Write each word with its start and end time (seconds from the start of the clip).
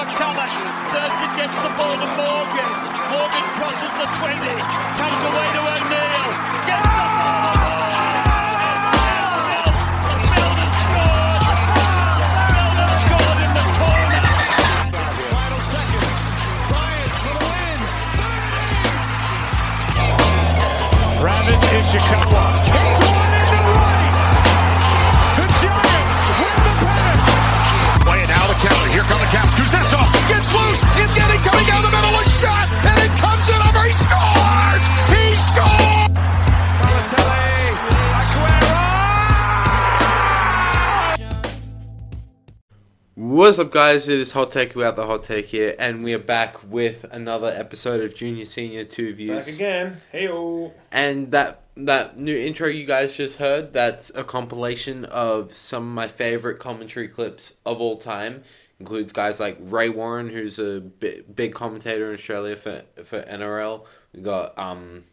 McCulloch. 0.00 0.54
Thurston 0.92 1.36
gets 1.36 1.62
the 1.62 1.68
ball 1.76 1.92
to 1.92 2.06
Morgan. 2.16 2.29
What's 43.20 43.58
up, 43.58 43.70
guys? 43.70 44.08
It 44.08 44.18
is 44.18 44.32
Hot 44.32 44.50
Take 44.50 44.74
without 44.74 44.96
the 44.96 45.04
Hot 45.04 45.22
Take 45.22 45.44
here, 45.44 45.76
and 45.78 46.02
we 46.02 46.14
are 46.14 46.18
back 46.18 46.56
with 46.72 47.04
another 47.10 47.48
episode 47.48 48.02
of 48.02 48.14
Junior 48.14 48.46
Senior 48.46 48.84
Two 48.84 49.14
Views. 49.14 49.44
Back 49.44 49.54
again. 49.54 50.00
Hey. 50.10 50.72
And 50.90 51.30
that 51.30 51.64
that 51.76 52.18
new 52.18 52.34
intro 52.34 52.66
you 52.66 52.86
guys 52.86 53.12
just 53.12 53.36
heard, 53.36 53.74
that's 53.74 54.10
a 54.14 54.24
compilation 54.24 55.04
of 55.04 55.52
some 55.54 55.82
of 55.86 55.94
my 55.94 56.08
favorite 56.08 56.60
commentary 56.60 57.08
clips 57.08 57.56
of 57.66 57.78
all 57.78 57.98
time. 57.98 58.42
Includes 58.78 59.12
guys 59.12 59.38
like 59.38 59.58
Ray 59.60 59.90
Warren, 59.90 60.30
who's 60.30 60.58
a 60.58 60.80
bi- 60.80 61.20
big 61.34 61.52
commentator 61.52 62.08
in 62.08 62.14
Australia 62.14 62.56
for 62.56 62.84
for 63.04 63.20
NRL. 63.20 63.84
We 64.14 64.22
got 64.22 64.58
um, 64.58 65.04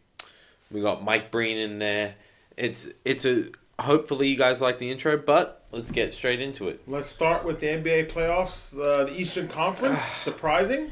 we 0.70 0.80
got 0.80 1.04
Mike 1.04 1.30
Breen 1.30 1.58
in 1.58 1.78
there. 1.78 2.14
It's 2.56 2.88
it's 3.04 3.26
a 3.26 3.50
hopefully 3.78 4.28
you 4.28 4.38
guys 4.38 4.62
like 4.62 4.78
the 4.78 4.90
intro, 4.90 5.18
but 5.18 5.57
let's 5.72 5.90
get 5.90 6.12
straight 6.14 6.40
into 6.40 6.68
it. 6.68 6.80
Let's 6.86 7.08
start 7.08 7.44
with 7.44 7.60
the 7.60 7.66
NBA 7.66 8.10
playoffs. 8.10 8.78
Uh, 8.78 9.04
the 9.04 9.20
Eastern 9.20 9.48
Conference, 9.48 10.00
surprising. 10.24 10.90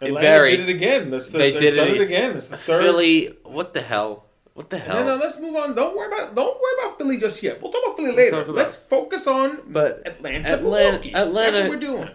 Atlanta 0.00 0.46
did 0.50 0.60
it 0.60 0.68
again. 0.68 1.10
That's 1.10 1.30
the, 1.30 1.38
They 1.38 1.52
did 1.52 1.74
it- 1.78 1.94
it 1.96 2.00
again. 2.00 2.36
It's 2.36 2.48
the 2.48 2.58
third. 2.58 2.82
Philly, 2.82 3.34
what 3.44 3.72
the 3.72 3.80
hell? 3.80 4.24
What 4.52 4.70
the 4.70 4.78
hell? 4.78 5.04
No, 5.04 5.16
no, 5.16 5.22
let's 5.22 5.38
move 5.38 5.54
on. 5.56 5.74
Don't 5.74 5.96
worry 5.96 6.06
about 6.08 6.34
don't 6.34 6.58
worry 6.60 6.72
about 6.80 6.96
Philly 6.98 7.18
just 7.18 7.42
yet. 7.42 7.60
We'll 7.60 7.70
talk 7.72 7.82
about 7.84 7.96
Philly 7.98 8.12
later. 8.16 8.40
about- 8.40 8.54
Let's 8.54 8.76
focus 8.78 9.26
on 9.26 9.60
But 9.68 10.02
Atlanta. 10.06 10.48
Atlanta- 10.50 10.62
Milwaukee. 10.92 11.14
Atlanta- 11.14 11.52
That's 11.52 11.68
what 11.70 11.78
we're 11.78 11.80
doing. 11.80 12.10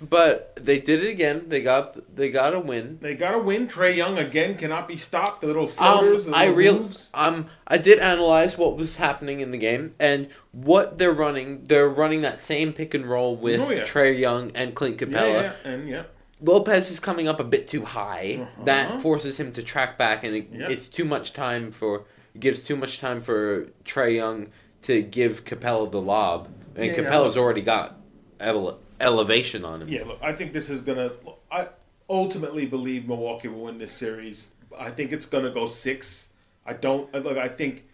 But 0.00 0.56
they 0.60 0.78
did 0.78 1.02
it 1.02 1.08
again. 1.08 1.44
They 1.48 1.62
got 1.62 2.14
they 2.16 2.30
got 2.30 2.54
a 2.54 2.60
win. 2.60 2.98
They 3.00 3.14
got 3.14 3.34
a 3.34 3.38
win. 3.38 3.66
Trae 3.66 3.96
Young 3.96 4.18
again 4.18 4.56
cannot 4.56 4.86
be 4.88 4.96
stopped. 4.96 5.40
The 5.40 5.46
little 5.46 5.62
Um, 5.64 5.68
floaters, 5.70 6.26
the 6.26 6.32
I 6.34 6.46
real 6.46 6.80
moves. 6.80 7.10
um 7.14 7.46
I 7.66 7.78
did 7.78 7.98
analyze 7.98 8.58
what 8.58 8.76
was 8.76 8.96
happening 8.96 9.40
in 9.40 9.52
the 9.52 9.58
game 9.58 9.94
and 9.98 10.28
what 10.52 10.98
they're 10.98 11.12
running. 11.12 11.64
They're 11.64 11.88
running 11.88 12.20
that 12.22 12.38
same 12.40 12.74
pick 12.74 12.92
and 12.92 13.06
roll 13.06 13.36
with 13.36 13.60
Oh, 13.60 13.70
yeah. 13.70 13.84
Trae 13.84 14.18
Young 14.18 14.50
and 14.54 14.74
Clint 14.74 14.98
Capela. 14.98 15.42
yeah, 15.42 15.52
and 15.64 15.88
yeah. 15.88 16.02
Lopez 16.42 16.90
is 16.90 17.00
coming 17.00 17.26
up 17.28 17.40
a 17.40 17.44
bit 17.44 17.66
too 17.66 17.86
high. 17.86 18.40
Uh-huh. 18.42 18.64
That 18.64 19.00
forces 19.00 19.40
him 19.40 19.50
to 19.52 19.62
track 19.62 19.96
back, 19.96 20.22
and 20.24 20.36
it, 20.36 20.48
it's 20.52 20.88
too 20.90 21.06
much 21.06 21.32
time 21.32 21.70
for 21.70 22.04
it 22.34 22.40
gives 22.40 22.62
too 22.62 22.76
much 22.76 23.00
time 23.00 23.22
for 23.22 23.68
Trae 23.86 24.16
Young 24.16 24.48
to 24.82 25.00
give 25.00 25.46
Capela 25.46 25.90
the 25.90 26.02
lob, 26.02 26.48
and 26.74 26.84
Yeah, 26.84 26.92
yeah, 26.92 26.98
Capela's 27.10 27.38
already 27.38 27.62
got 27.62 27.96
ele- 28.38 28.78
elevation 29.00 29.64
on 29.64 29.82
him. 29.82 29.88
Yeah, 29.88 30.04
look, 30.04 30.18
I 30.22 30.32
think 30.32 30.52
this 30.52 30.70
is 30.70 30.80
gonna. 30.80 31.12
I 31.50 31.68
ultimately 32.08 32.66
believe 32.66 33.06
Milwaukee 33.06 33.48
will 33.48 33.64
win 33.64 33.78
this 33.78 33.92
series. 33.92 34.52
I 34.78 34.90
think 34.90 35.12
it's 35.12 35.26
gonna 35.26 35.50
go 35.50 35.66
six. 35.66 36.32
I 36.64 36.72
don't 36.72 37.12
look. 37.14 37.38
I 37.38 37.48
think, 37.48 37.84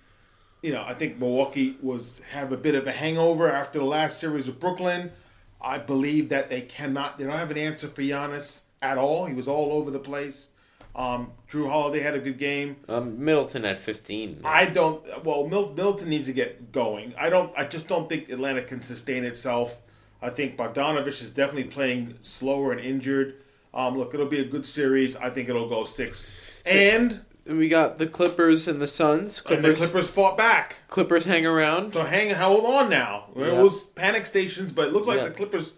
you 0.62 0.72
know, 0.72 0.84
I 0.86 0.94
think 0.94 1.18
Milwaukee 1.18 1.76
was 1.82 2.20
have 2.30 2.52
a 2.52 2.56
bit 2.56 2.74
of 2.74 2.86
a 2.86 2.92
hangover 2.92 3.50
after 3.50 3.78
the 3.78 3.84
last 3.84 4.18
series 4.18 4.46
with 4.46 4.58
Brooklyn. 4.58 5.12
I 5.60 5.78
believe 5.78 6.28
that 6.30 6.48
they 6.48 6.62
cannot. 6.62 7.18
They 7.18 7.24
don't 7.24 7.38
have 7.38 7.50
an 7.50 7.58
answer 7.58 7.88
for 7.88 8.02
Giannis 8.02 8.62
at 8.80 8.98
all. 8.98 9.26
He 9.26 9.34
was 9.34 9.48
all 9.48 9.72
over 9.72 9.90
the 9.90 10.00
place. 10.00 10.48
Um, 10.94 11.32
Jrue 11.50 11.70
Holiday 11.70 12.00
had 12.00 12.14
a 12.14 12.18
good 12.18 12.38
game. 12.38 12.76
Um, 12.88 13.24
Middleton 13.24 13.64
at 13.64 13.78
fifteen. 13.78 14.40
I 14.44 14.66
don't. 14.66 15.24
Well, 15.24 15.46
Middleton 15.46 16.08
needs 16.08 16.26
to 16.26 16.32
get 16.32 16.72
going. 16.72 17.14
I 17.18 17.30
don't. 17.30 17.52
I 17.56 17.64
just 17.64 17.88
don't 17.88 18.08
think 18.08 18.28
Atlanta 18.28 18.62
can 18.62 18.82
sustain 18.82 19.24
itself. 19.24 19.80
I 20.22 20.30
think 20.30 20.56
Bogdanovich 20.56 21.20
is 21.20 21.30
definitely 21.30 21.64
playing 21.64 22.14
slower 22.20 22.72
and 22.72 22.80
injured. 22.80 23.34
Um, 23.74 23.98
look, 23.98 24.14
it'll 24.14 24.26
be 24.26 24.40
a 24.40 24.44
good 24.44 24.64
series. 24.64 25.16
I 25.16 25.30
think 25.30 25.48
it'll 25.48 25.68
go 25.68 25.84
six. 25.84 26.28
And, 26.64 27.22
And 27.46 27.58
we 27.58 27.68
got 27.68 27.98
the 27.98 28.06
Clippers 28.06 28.68
and 28.68 28.80
the 28.80 28.86
Suns. 28.86 29.38
and 29.38 29.46
Clippers, 29.46 29.80
the 29.80 29.86
Clippers 29.86 30.08
fought 30.08 30.36
back. 30.38 30.76
Clippers 30.88 31.24
hang 31.24 31.44
around. 31.44 31.92
So 31.92 32.04
hang 32.04 32.30
hold 32.30 32.64
on 32.66 32.88
now. 32.88 33.26
It 33.34 33.40
Yeah. 33.46 33.60
was 33.62 33.82
panic 33.84 34.26
stations, 34.26 34.72
but 34.72 34.86
it 34.88 34.92
looks 34.92 35.08
like 35.08 35.18
Yeah. 35.18 35.24
the 35.24 35.30
Clippers 35.32 35.72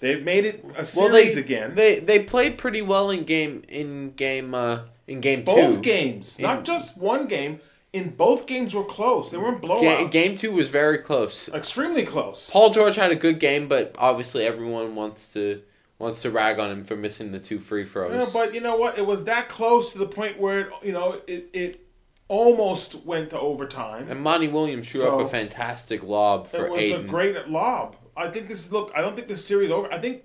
they've 0.00 0.22
made 0.24 0.44
it 0.44 0.64
a 0.76 0.84
series 0.84 0.96
well, 0.96 1.12
they 1.12 1.32
again. 1.40 1.74
They 1.76 2.00
they 2.00 2.18
played 2.24 2.58
pretty 2.58 2.82
well 2.82 3.10
in 3.10 3.22
game 3.24 3.62
in 3.68 4.12
game 4.16 4.54
uh 4.54 4.80
in 5.06 5.20
game 5.20 5.44
both 5.44 5.76
two. 5.76 5.80
games, 5.82 6.36
In- 6.38 6.42
not 6.42 6.64
just 6.64 6.98
one 6.98 7.28
game. 7.28 7.60
In 7.94 8.10
both 8.10 8.46
games 8.48 8.74
were 8.74 8.82
close. 8.84 9.30
They 9.30 9.38
weren't 9.38 9.62
blowouts. 9.62 9.80
Ga- 9.82 10.08
game 10.08 10.36
two 10.36 10.50
was 10.52 10.68
very 10.68 10.98
close. 10.98 11.48
extremely 11.50 12.04
close. 12.04 12.50
Paul 12.50 12.70
George 12.70 12.96
had 12.96 13.12
a 13.12 13.14
good 13.16 13.38
game, 13.38 13.68
but 13.68 13.94
obviously 13.96 14.44
everyone 14.44 14.96
wants 14.96 15.32
to 15.34 15.62
wants 16.00 16.20
to 16.22 16.30
rag 16.30 16.58
on 16.58 16.72
him 16.72 16.82
for 16.84 16.96
missing 16.96 17.30
the 17.30 17.38
two 17.38 17.60
free 17.60 17.84
throws. 17.84 18.12
Yeah, 18.12 18.26
but 18.32 18.52
you 18.52 18.60
know 18.60 18.76
what? 18.76 18.98
It 18.98 19.06
was 19.06 19.24
that 19.24 19.48
close 19.48 19.92
to 19.92 19.98
the 19.98 20.08
point 20.08 20.40
where 20.40 20.60
it, 20.62 20.72
you 20.82 20.90
know 20.92 21.20
it 21.28 21.48
it 21.52 21.86
almost 22.26 22.96
went 23.04 23.30
to 23.30 23.38
overtime. 23.38 24.08
and 24.10 24.20
Monty 24.20 24.48
Williams 24.48 24.90
threw 24.90 25.02
So- 25.02 25.20
up 25.20 25.26
a 25.26 25.30
fantastic 25.30 26.02
lob 26.02 26.50
for 26.50 26.66
it 26.66 26.72
was 26.72 26.82
Ayton. 26.82 27.04
a 27.04 27.08
great 27.08 27.48
lob. 27.48 27.96
I 28.16 28.28
think 28.28 28.48
this 28.48 28.66
is 28.66 28.72
look. 28.72 28.90
I 28.96 29.02
don't 29.02 29.14
think 29.14 29.28
this 29.28 29.44
series 29.44 29.70
over. 29.70 29.92
I 29.92 29.98
think 30.00 30.24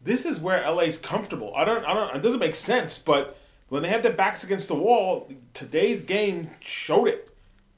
this 0.00 0.24
is 0.24 0.38
where 0.38 0.62
LA's 0.70 0.98
comfortable. 0.98 1.52
I 1.56 1.64
don't. 1.64 1.84
I 1.84 1.92
don't. 1.94 2.14
It 2.14 2.22
doesn't 2.22 2.38
make 2.40 2.54
sense, 2.54 2.98
but 3.00 3.36
when 3.74 3.82
they 3.82 3.88
have 3.88 4.02
their 4.04 4.12
backs 4.12 4.44
against 4.44 4.68
the 4.68 4.74
wall, 4.76 5.28
today's 5.52 6.04
game 6.04 6.50
showed 6.60 7.08
it. 7.08 7.28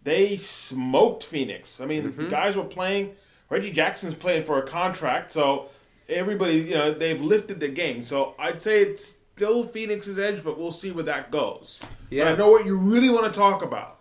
They 0.04 0.36
smoked 0.36 1.24
Phoenix. 1.24 1.80
I 1.80 1.86
mean, 1.86 2.04
Mm-hmm. 2.04 2.24
the 2.24 2.28
guys 2.28 2.54
were 2.56 2.64
playing. 2.64 3.14
Reggie 3.48 3.72
Jackson's 3.72 4.14
playing 4.14 4.44
for 4.44 4.58
a 4.58 4.66
contract, 4.66 5.32
so 5.32 5.70
everybody, 6.08 6.56
you 6.58 6.74
know, 6.74 6.92
they've 6.92 7.20
lifted 7.20 7.60
the 7.60 7.68
game. 7.68 8.04
So 8.04 8.34
I'd 8.38 8.60
say 8.60 8.82
it's 8.82 9.18
still 9.36 9.64
Phoenix's 9.64 10.18
edge, 10.18 10.44
but 10.44 10.58
we'll 10.58 10.70
see 10.70 10.90
where 10.90 11.04
that 11.04 11.30
goes. 11.30 11.80
Yeah. 12.10 12.24
But 12.24 12.32
I 12.32 12.36
know 12.36 12.50
what 12.50 12.66
you 12.66 12.76
really 12.76 13.08
want 13.08 13.24
to 13.32 13.38
talk 13.38 13.62
about. 13.62 13.98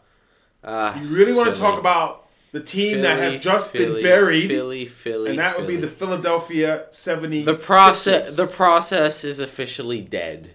Ah, 0.64 1.00
You 1.00 1.08
really 1.08 1.32
want 1.34 1.54
to 1.56 1.62
talk 1.62 1.80
about 1.80 2.28
the 2.52 2.60
team 2.60 3.02
that 3.04 3.20
has 3.20 3.42
just 3.42 3.70
Philly, 3.70 4.02
been 4.02 4.04
buried, 4.04 4.48
Philly, 4.50 4.86
Philly, 4.86 5.30
and 5.30 5.40
that 5.40 5.58
would 5.58 5.68
be 5.68 5.76
the 5.76 5.88
Philadelphia 5.88 6.88
70. 6.92 7.44
the 7.44 7.54
process. 7.54 8.36
The 8.36 8.48
process 8.48 9.24
is 9.24 9.40
officially 9.40 10.02
dead. 10.02 10.52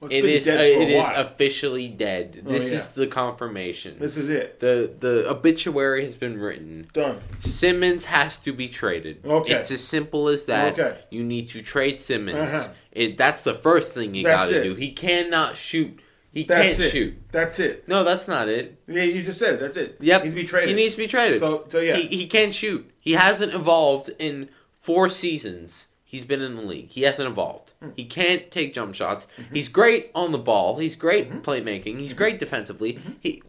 Well, 0.00 0.10
it's 0.10 0.18
It 0.18 0.24
is. 0.24 0.48
uh, 0.48 0.52
it 0.52 0.90
is 0.90 1.06
officially 1.14 1.88
dead. 1.88 2.42
Oh, 2.46 2.50
This 2.52 2.70
yeah. 2.70 2.78
is 2.78 2.92
the 2.92 3.06
confirmation. 3.06 3.96
This 3.98 4.16
is 4.16 4.28
it. 4.28 4.60
the 4.60 4.92
the 4.98 5.28
obituary 5.30 6.04
has 6.04 6.16
been 6.16 6.38
written. 6.38 6.88
Done. 6.92 7.20
Simmons 7.40 8.04
has 8.06 8.38
to 8.40 8.52
be 8.52 8.68
traded. 8.68 9.24
Okay. 9.24 9.54
It's 9.54 9.70
as 9.70 9.82
simple 9.82 10.28
as 10.28 10.44
that. 10.46 10.78
Okay. 10.78 10.96
You 11.10 11.22
need 11.24 11.48
to 11.50 11.62
trade 11.62 11.98
Simmons. 12.00 12.38
Uh-huh. 12.52 12.68
It 12.92 13.16
that's 13.16 13.44
the 13.44 13.54
first 13.54 13.92
thing 13.92 14.14
you 14.14 14.24
got 14.24 14.48
to 14.48 14.62
do. 14.62 14.74
He 14.74 14.92
cannot 14.92 15.56
shoot. 15.56 16.00
He 16.32 16.42
That's 16.42 16.66
can't 16.78 16.80
it. 16.80 16.90
shoot. 16.90 17.14
That's 17.30 17.60
it. 17.60 17.86
No, 17.86 18.02
that's 18.02 18.26
not 18.26 18.48
it. 18.48 18.76
Yeah, 18.88 19.04
you 19.04 19.22
just 19.22 19.38
said 19.38 19.54
it. 19.54 19.60
That's 19.60 19.76
it. 19.76 19.98
Yep. 20.00 20.22
He 20.22 20.24
needs 20.26 20.34
to 20.34 20.42
be 20.42 20.48
traded. 20.48 20.68
He 20.70 20.74
needs 20.74 20.94
to 20.96 21.00
be 21.00 21.06
traded. 21.06 21.38
So- 21.38 21.64
so, 21.68 21.78
yeah. 21.78 21.94
He, 21.96 22.08
he 22.08 22.26
can't 22.26 22.52
shoot. 22.52 22.90
He 22.98 23.12
hasn't 23.12 23.54
evolved 23.54 24.10
in 24.18 24.48
four 24.80 25.08
seasons. 25.08 25.86
He's 26.14 26.24
been 26.24 26.42
in 26.42 26.54
the 26.54 26.62
league. 26.62 26.90
He 26.90 27.02
hasn't 27.02 27.28
evolved. 27.28 27.72
Hmm. 27.82 27.88
He 27.96 28.04
can't 28.04 28.48
take 28.52 28.72
jump 28.72 28.94
shots. 28.94 29.26
Mm-hmm. 29.36 29.52
He's 29.52 29.66
great 29.66 30.12
on 30.14 30.30
the 30.30 30.38
ball. 30.38 30.78
He's 30.78 30.94
great 30.94 31.42
playmaking. 31.42 31.98
He's 31.98 32.12
great 32.12 32.38
defensively. 32.38 32.92
Mm-hmm. 32.92 33.12
He, 33.18 33.42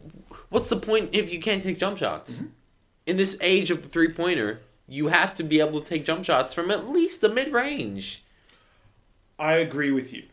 what's 0.48 0.68
the 0.68 0.74
point 0.74 1.10
if 1.12 1.32
you 1.32 1.38
can't 1.38 1.62
take 1.62 1.78
jump 1.78 1.98
shots? 1.98 2.40
In 3.06 3.18
this 3.18 3.38
age 3.40 3.70
of 3.70 3.82
the 3.82 3.88
three 3.88 4.12
pointer, 4.12 4.62
you 4.88 5.06
have 5.06 5.36
to 5.36 5.44
be 5.44 5.60
able 5.60 5.80
to 5.80 5.86
take 5.86 6.04
jump 6.04 6.24
shots 6.24 6.54
from 6.54 6.72
at 6.72 6.88
least 6.88 7.20
the 7.20 7.28
mid 7.28 7.52
range. 7.52 8.24
I 9.38 9.52
agree 9.52 9.92
with 9.92 10.12
you. 10.12 10.24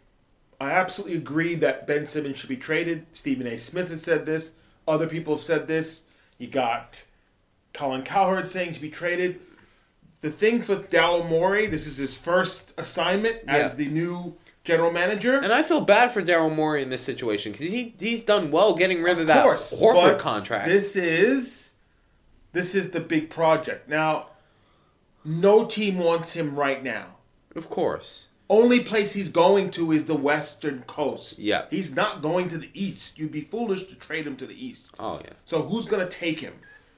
I 0.60 0.72
absolutely 0.72 1.18
agree 1.18 1.54
that 1.54 1.86
Ben 1.86 2.08
Simmons 2.08 2.40
should 2.40 2.50
be 2.50 2.58
traded. 2.58 3.06
Stephen 3.14 3.46
A. 3.46 3.60
Smith 3.60 3.90
has 3.90 4.02
said 4.02 4.26
this. 4.26 4.54
Other 4.88 5.06
people 5.06 5.36
have 5.36 5.44
said 5.44 5.68
this. 5.68 6.06
You 6.40 6.48
got 6.48 7.04
Colin 7.74 8.02
Cowherd 8.02 8.48
saying 8.48 8.74
to 8.74 8.82
be 8.82 8.90
traded. 8.90 9.40
The 10.24 10.32
thing 10.32 10.62
for 10.62 10.78
Daryl 10.78 11.28
Morey, 11.28 11.68
this 11.68 11.86
is 11.86 11.98
his 11.98 12.16
first 12.16 12.74
assignment 12.78 13.42
as 13.46 13.72
Yeah. 13.72 13.76
the 13.76 13.88
new 13.90 14.36
general 14.64 14.90
manager. 14.90 15.38
And 15.38 15.52
I 15.52 15.64
feel 15.64 15.82
bad 15.82 16.14
for 16.14 16.22
Daryl 16.22 16.56
Morey 16.56 16.82
in 16.82 16.90
this 16.90 17.04
situation 17.04 17.52
because 17.52 17.70
he 17.70 17.94
he's 18.00 18.24
done 18.24 18.50
well 18.50 18.74
getting 18.74 19.04
rid 19.04 19.20
of, 19.20 19.28
that 19.28 19.46
Horford 19.46 19.94
but 19.96 20.20
contract. 20.20 20.66
This 20.70 20.96
is 20.96 21.74
this 22.54 22.74
is 22.74 22.92
the 22.92 23.02
big 23.02 23.30
project. 23.30 23.90
Now, 23.90 24.28
no 25.26 25.66
team 25.66 25.98
wants 25.98 26.32
him 26.32 26.56
right 26.56 26.82
now. 26.82 27.18
Of 27.54 27.70
course. 27.70 28.28
Only 28.50 28.80
place 28.80 29.12
he's 29.12 29.28
going 29.30 29.72
to 29.72 29.92
is 29.92 30.06
the 30.06 30.16
Western 30.16 30.84
Coast. 30.84 31.38
Yeah. 31.38 31.66
He's 31.70 31.94
not 31.94 32.22
going 32.22 32.48
to 32.50 32.58
the 32.58 32.70
East. 32.74 33.20
You'd 33.20 33.32
be 33.34 33.42
foolish 33.42 33.88
to 33.88 33.96
trade 33.96 34.26
him 34.26 34.38
to 34.38 34.46
the 34.46 34.66
East. 34.66 34.92
Oh 34.98 35.20
yeah. 35.22 35.34
So 35.44 35.64
who's 35.64 35.86
going 35.86 36.08
to 36.08 36.18
take 36.18 36.40
him? 36.40 36.54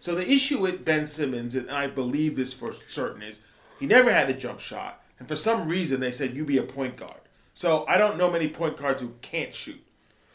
So 0.06 0.14
the 0.14 0.30
issue 0.32 0.60
with 0.60 0.86
Ben 0.86 1.08
Simmons, 1.08 1.56
and 1.56 1.72
I 1.72 1.88
believe 1.88 2.36
this 2.36 2.54
for 2.54 2.74
certain, 2.86 3.24
is 3.24 3.42
he 3.80 3.88
never 3.88 4.14
had 4.14 4.30
a 4.30 4.36
jump 4.36 4.60
shot, 4.60 5.04
and 5.18 5.28
for 5.28 5.36
some 5.36 5.68
reason 5.68 6.00
they 6.00 6.12
said 6.12 6.36
you 6.36 6.46
be 6.46 6.60
a 6.60 6.64
point 6.64 6.96
guard. 6.96 7.22
So 7.56 7.86
I 7.88 7.98
don't 7.98 8.16
know 8.16 8.30
many 8.30 8.48
point 8.48 8.78
guards 8.78 9.02
who 9.02 9.16
can't 9.24 9.52
shoot. 9.52 9.84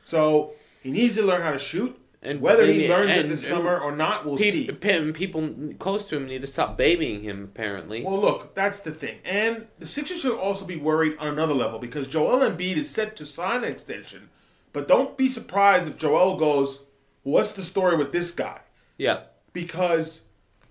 So 0.05 0.55
he 0.83 0.91
needs 0.91 1.15
to 1.15 1.23
learn 1.23 1.43
how 1.43 1.53
to 1.53 1.59
shoot. 1.61 1.97
And- 2.21 2.33
And 2.33 2.41
whether 2.41 2.67
he 2.67 2.81
and- 2.87 2.89
learns 2.91 3.11
it 3.13 3.19
and- 3.19 3.31
this 3.31 3.47
summer 3.47 3.79
or 3.79 3.95
not, 3.95 4.27
we'll 4.27 4.37
Pe- 4.39 4.51
see. 4.51 4.67
pe- 4.67 5.13
people 5.13 5.55
close 5.79 6.05
to 6.07 6.17
him 6.17 6.27
need 6.27 6.41
to 6.43 6.49
stop 6.49 6.77
babying 6.77 7.23
him. 7.23 7.45
Apparently. 7.45 8.03
Well, 8.03 8.21
look, 8.21 8.57
that's 8.57 8.81
the 8.81 8.91
thing. 8.91 9.19
And 9.25 9.69
the 9.79 9.87
Sixers 9.87 10.23
should 10.23 10.37
also 10.37 10.65
be 10.67 10.75
worried 10.77 11.17
on 11.21 11.29
another 11.29 11.55
level 11.55 11.79
because 11.79 12.09
Joel 12.09 12.41
Embiid 12.41 12.77
is 12.77 12.91
set 12.91 13.15
to 13.19 13.25
sign 13.25 13.63
an 13.63 13.71
extension. 13.71 14.31
But 14.73 14.89
don't 14.89 15.17
be 15.17 15.29
surprised 15.29 15.87
if 15.87 15.97
Joel 15.97 16.37
goes, 16.37 16.87
"What's 17.23 17.53
the 17.53 17.63
story 17.63 17.97
with 17.97 18.11
this 18.11 18.33
guy?" 18.33 18.63
yeah. 18.99 19.21
Because 19.53 20.23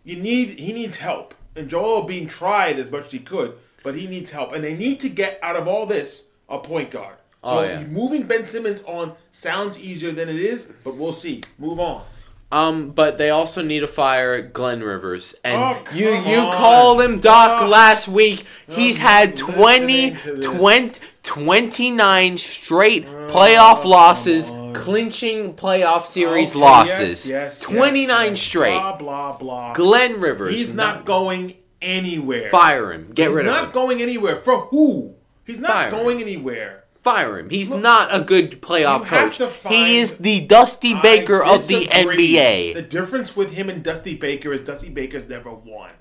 you 0.04 0.16
need 0.16 0.60
he 0.60 0.74
needs 0.74 0.98
help. 0.98 1.36
And 1.56 1.70
Joel 1.70 2.04
being 2.04 2.28
tried 2.28 2.80
as 2.80 2.90
much 2.92 3.08
as 3.08 3.12
he 3.12 3.20
could, 3.20 3.54
but 3.84 3.96
he 3.96 4.08
needs 4.08 4.32
help. 4.32 4.54
And 4.54 4.64
they 4.64 4.76
need 4.76 5.00
to 5.02 5.10
get 5.10 5.40
out 5.42 5.56
of 5.56 5.68
all 5.68 5.86
this 5.86 6.30
a 6.48 6.60
point 6.60 6.92
guard. 6.92 7.16
So 7.44 7.60
Oh, 7.60 7.64
yeah. 7.64 7.84
moving 7.86 8.24
Ben 8.24 8.46
Simmons 8.46 8.82
on 8.86 9.14
sounds 9.32 9.78
easier 9.80 10.12
than 10.12 10.28
it 10.30 10.36
is, 10.40 10.72
but 10.84 10.96
we'll 10.96 11.14
see. 11.14 11.42
Move 11.58 11.80
on. 11.80 12.04
Um, 12.52 12.90
but 12.90 13.18
they 13.18 13.30
also 13.30 13.62
need 13.62 13.82
to 13.82 13.88
fire 13.88 14.42
Glenn 14.42 14.82
Rivers, 14.82 15.36
and 15.44 15.62
Oh, 15.62 15.78
you 15.94 16.10
you 16.16 16.38
on. 16.40 16.58
called 16.58 17.02
him 17.02 17.20
Doc 17.20 17.62
Oh. 17.62 17.68
last 17.68 18.08
week. 18.08 18.44
He's 18.68 18.96
I'm 18.96 19.02
had 19.02 19.40
listening 19.40 20.16
20, 20.16 20.42
20 20.42 20.92
29 21.22 22.38
straight 22.40 23.06
playoff 23.06 23.86
losses, 23.86 24.50
on. 24.70 24.74
clinching 24.84 25.54
playoff 25.56 26.06
series 26.06 26.52
Okay, 26.52 26.60
losses. 26.60 27.30
yes, 27.30 27.30
yes, 27.30 27.60
twenty 27.60 28.06
nine 28.06 28.32
yes, 28.32 28.40
yes. 28.40 28.48
straight. 28.48 28.74
Blah 28.80 28.98
blah 28.98 29.38
blah. 29.38 29.74
Glenn 29.74 30.20
Rivers. 30.20 30.54
He's 30.56 30.74
not 30.74 31.06
going 31.06 31.56
anywhere. 31.82 32.50
Fire 32.50 32.92
him. 32.94 33.12
Get 33.14 33.28
He's 33.28 33.36
rid 33.36 33.46
of 33.48 33.52
him. 33.52 33.56
He's 33.58 33.64
not 33.66 33.74
going 33.74 34.02
anywhere. 34.02 34.36
For 34.38 34.62
who? 34.68 35.16
He's 35.46 35.60
not 35.60 35.72
Fire 35.72 35.86
him. 35.90 35.92
going 35.92 36.22
anywhere. 36.22 36.84
Fire 37.04 37.40
him. 37.40 37.50
He's 37.50 37.70
not 37.72 38.10
a 38.14 38.22
good 38.24 38.62
playoff 38.62 39.06
coach. 39.06 39.38
to 39.38 39.50
he 39.70 39.98
is 40.00 40.16
the 40.18 40.46
Dusty 40.46 40.94
Baker 41.00 41.42
of 41.44 41.66
the. 41.68 41.86
NBA. 41.88 42.74
The 42.74 42.82
difference 42.82 43.36
with 43.38 43.52
him 43.52 43.70
and 43.70 43.82
Dusty 43.84 44.16
Baker 44.16 44.52
is 44.52 44.62
Dusty 44.62 44.90
Baker's 44.90 45.28
never 45.28 45.52
won. 45.54 45.92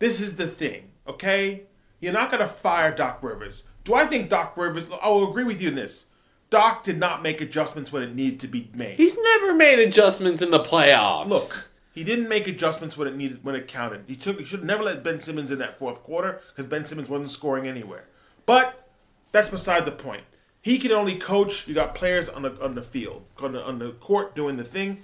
This 0.00 0.20
is 0.20 0.36
the 0.36 0.46
thing, 0.48 0.90
okay? 1.08 1.62
You're 2.00 2.12
not 2.12 2.30
going 2.30 2.42
to 2.42 2.48
fire 2.48 2.94
Doc 2.94 3.22
Rivers. 3.22 3.64
Do 3.84 3.94
I 3.94 4.06
think 4.06 4.28
Doc 4.28 4.56
Rivers? 4.56 4.86
I 5.00 5.08
will 5.08 5.30
agree 5.30 5.44
with 5.44 5.62
you 5.62 5.68
in 5.70 5.76
this. 5.76 6.05
Doc 6.50 6.84
did 6.84 6.98
not 6.98 7.22
make 7.22 7.40
adjustments 7.40 7.92
when 7.92 8.02
it 8.02 8.14
needed 8.14 8.40
to 8.40 8.48
be 8.48 8.70
made. 8.72 8.96
He's 8.96 9.18
never 9.18 9.54
made 9.54 9.78
adjustments 9.80 10.42
in 10.42 10.50
the 10.50 10.60
playoffs. 10.60 11.26
Look, 11.26 11.70
he 11.92 12.04
didn't 12.04 12.28
make 12.28 12.46
adjustments 12.46 12.96
when 12.96 13.08
it 13.08 13.16
needed 13.16 13.42
when 13.42 13.54
it 13.54 13.66
counted. 13.66 14.04
He 14.06 14.16
took 14.16 14.38
he 14.38 14.44
should 14.44 14.60
have 14.60 14.66
never 14.66 14.84
let 14.84 15.02
Ben 15.02 15.18
Simmons 15.18 15.50
in 15.50 15.58
that 15.58 15.78
fourth 15.78 16.02
quarter 16.02 16.40
because 16.48 16.66
Ben 16.66 16.84
Simmons 16.84 17.08
wasn't 17.08 17.30
scoring 17.30 17.66
anywhere. 17.66 18.04
But 18.44 18.88
that's 19.32 19.50
beside 19.50 19.84
the 19.84 19.92
point. 19.92 20.22
He 20.62 20.78
can 20.78 20.92
only 20.92 21.16
coach. 21.16 21.66
You 21.66 21.74
got 21.74 21.94
players 21.94 22.28
on 22.28 22.42
the 22.42 22.60
on 22.62 22.74
the 22.74 22.82
field, 22.82 23.24
on 23.38 23.52
the 23.52 23.64
on 23.64 23.78
the 23.78 23.92
court 23.92 24.34
doing 24.34 24.56
the 24.56 24.64
thing. 24.64 25.02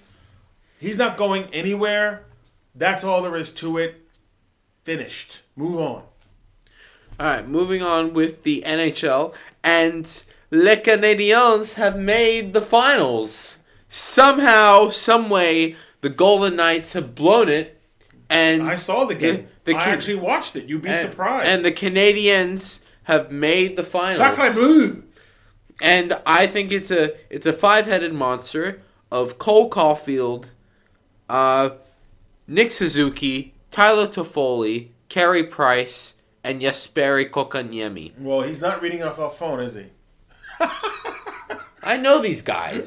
He's 0.79 0.97
not 0.97 1.17
going 1.17 1.45
anywhere. 1.53 2.25
That's 2.75 3.05
all 3.05 3.23
there 3.23 3.37
is 3.37 3.51
to 3.55 3.79
it. 3.79 4.01
Finished. 4.85 5.43
Move 5.55 5.77
on. 5.77 6.03
All 7.21 7.27
right, 7.27 7.47
moving 7.47 7.83
on 7.83 8.15
with 8.15 8.43
the 8.43 8.65
NHL, 8.67 9.35
and 9.63 10.25
Les 10.55 10.77
Canadiens 10.77 11.73
have 11.75 11.99
made 11.99 12.53
the 12.53 12.61
finals. 12.61 13.57
Somehow, 13.89 14.91
some 14.91 15.31
way, 15.31 15.77
the 16.03 16.11
Golden 16.11 16.57
Knights 16.57 16.93
have 16.93 17.15
blown 17.15 17.49
it, 17.49 17.81
and 18.29 18.63
I 18.63 18.77
saw 18.77 19.07
the 19.07 19.15
game. 19.15 19.49
The, 19.65 19.73
the 19.73 19.79
I 19.79 19.85
actually 19.85 20.17
watched 20.17 20.55
it. 20.55 20.69
You'd 20.69 20.83
be 20.83 20.91
and, 20.91 21.09
surprised. 21.09 21.49
And 21.49 21.65
the 21.65 21.73
Canadians 21.73 22.83
have 23.05 23.33
made 23.33 23.79
the 23.79 23.83
finals. 23.83 24.19
Sacre 24.19 24.53
bleu. 24.53 25.03
and 25.81 26.19
I 26.27 26.47
think 26.47 26.71
it's 26.71 26.91
a 26.91 27.15
it's 27.31 27.47
a 27.47 27.53
five 27.55 27.87
headed 27.87 28.13
monster 28.13 28.83
of 29.11 29.39
Cole 29.39 29.71
Caufield, 29.71 30.47
uh, 31.31 31.71
Nick 32.47 32.73
Suzuki, 32.73 33.55
Tyler 33.71 34.07
Toffoli, 34.07 34.89
Carey 35.09 35.45
Price, 35.45 36.15
and 36.45 36.61
Jesperi 36.61 37.31
Kotkaniemi. 37.31 38.19
Well, 38.19 38.43
he's 38.43 38.61
not 38.61 38.83
reading 38.83 39.03
off 39.03 39.19
our 39.19 39.31
phone, 39.31 39.61
is 39.61 39.73
he? 39.73 39.87
I 41.83 41.97
know 41.97 42.21
these 42.21 42.43
guys. 42.43 42.83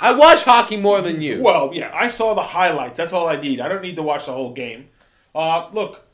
I 0.00 0.12
watch 0.12 0.42
hockey 0.42 0.76
more 0.76 1.00
than 1.00 1.20
you. 1.20 1.40
Well, 1.42 1.70
yeah, 1.72 1.90
I 1.94 2.08
saw 2.08 2.34
the 2.34 2.42
highlights. 2.42 2.96
That's 2.96 3.12
all 3.12 3.26
I 3.26 3.36
need. 3.40 3.60
I 3.60 3.68
don't 3.68 3.82
need 3.82 3.96
to 3.96 4.02
watch 4.02 4.26
the 4.26 4.32
whole 4.32 4.52
game. 4.52 4.88
Uh, 5.34 5.68
look, 5.72 6.04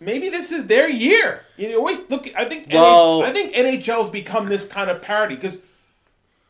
maybe 0.00 0.30
this 0.30 0.52
is 0.52 0.66
their 0.66 0.88
year. 0.88 1.42
You 1.56 1.76
always 1.76 2.08
look. 2.10 2.28
I 2.34 2.46
think. 2.46 2.68
Well- 2.72 3.20
NH- 3.20 3.24
I 3.26 3.32
think 3.32 3.54
NHL's 3.54 4.08
become 4.10 4.48
this 4.48 4.66
kind 4.66 4.90
of 4.90 5.02
parody 5.02 5.34
because 5.36 5.58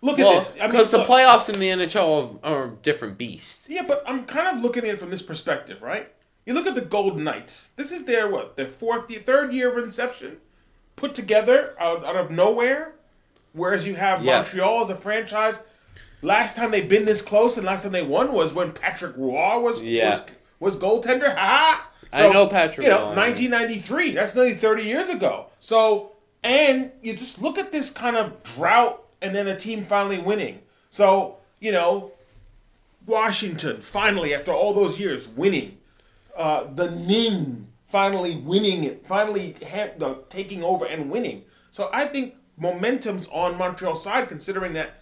look 0.01 0.19
at 0.21 0.25
Well, 0.25 0.37
this. 0.37 0.55
I 0.57 0.63
mean, 0.63 0.71
because 0.71 0.91
the 0.93 1.03
playoffs 1.05 1.53
in 1.53 1.59
the 1.59 1.69
NHL 1.71 2.39
are 2.45 2.65
a 2.67 2.71
different 2.83 3.19
beast. 3.19 3.65
Yeah, 3.69 3.83
but 3.83 4.05
I'm 4.07 4.25
kind 4.25 4.57
of 4.57 4.63
looking 4.63 4.85
at 4.85 4.91
it 4.95 5.01
from 5.01 5.11
this 5.11 5.23
perspective, 5.23 5.83
right? 5.83 6.09
You 6.47 6.55
look 6.55 6.67
at 6.67 6.75
the 6.77 6.81
Golden 6.81 7.25
Knights. 7.25 7.71
This 7.77 7.91
is 7.93 8.05
their 8.05 8.29
what? 8.29 8.57
Their 8.57 8.69
fourth, 8.69 9.13
third 9.27 9.53
year 9.53 9.77
of 9.77 9.83
inception, 9.85 10.39
put 10.97 11.15
together 11.15 11.75
out, 11.79 12.05
out 12.05 12.17
of 12.17 12.31
nowhere. 12.31 12.95
Whereas 13.53 13.87
you 13.87 13.95
have 13.97 14.23
Yeah. 14.25 14.37
Montreal 14.37 14.83
as 14.83 14.91
a 14.91 14.97
franchise. 14.97 15.63
Last 16.23 16.57
time 16.57 16.71
they've 16.71 16.89
been 16.89 17.05
this 17.07 17.23
close 17.23 17.57
and 17.57 17.65
last 17.67 17.83
time 17.83 17.93
they 17.93 18.03
won 18.03 18.33
was 18.33 18.53
when 18.53 18.73
Patrick 18.73 19.15
Roy 19.17 19.59
was 19.59 19.83
Yeah. 19.83 20.11
was, 20.11 20.23
was 20.59 20.77
goaltender. 20.77 21.35
Ha! 21.37 21.89
I 22.13 22.29
know 22.29 22.47
Patrick 22.49 22.87
You 22.87 22.93
know, 22.93 23.07
Roy. 23.11 23.15
1993. 23.15 24.13
That's 24.15 24.35
nearly 24.35 24.55
30 24.55 24.83
years 24.83 25.09
ago. 25.09 25.47
So, 25.61 26.13
and 26.43 26.91
you 27.03 27.15
just 27.15 27.41
look 27.41 27.57
at 27.59 27.71
this 27.73 27.91
kind 27.91 28.17
of 28.17 28.43
drought, 28.43 29.03
and 29.23 29.35
then 29.35 29.47
a 29.47 29.57
team 29.57 29.85
finally 29.85 30.19
winning. 30.19 30.61
So, 30.91 31.37
you 31.61 31.71
know, 31.73 32.13
Washington 33.07 33.81
finally, 33.81 34.35
after 34.35 34.53
all 34.53 34.75
those 34.75 34.99
years, 34.99 35.29
winning. 35.29 35.79
Uh, 36.37 36.65
the 36.75 36.91
Ning 36.91 37.69
finally 37.89 38.37
winning 38.37 38.85
it, 38.85 39.07
finally 39.07 39.57
ha- 39.69 39.91
the, 39.99 40.19
taking 40.29 40.63
over 40.65 40.85
and 40.85 41.11
winning. 41.11 41.45
So 41.71 41.91
I 41.93 42.07
think 42.07 42.35
momentum's 42.61 43.27
on 43.33 43.57
Montreal's 43.59 44.03
side, 44.05 44.29
considering 44.29 44.75
that, 44.75 44.95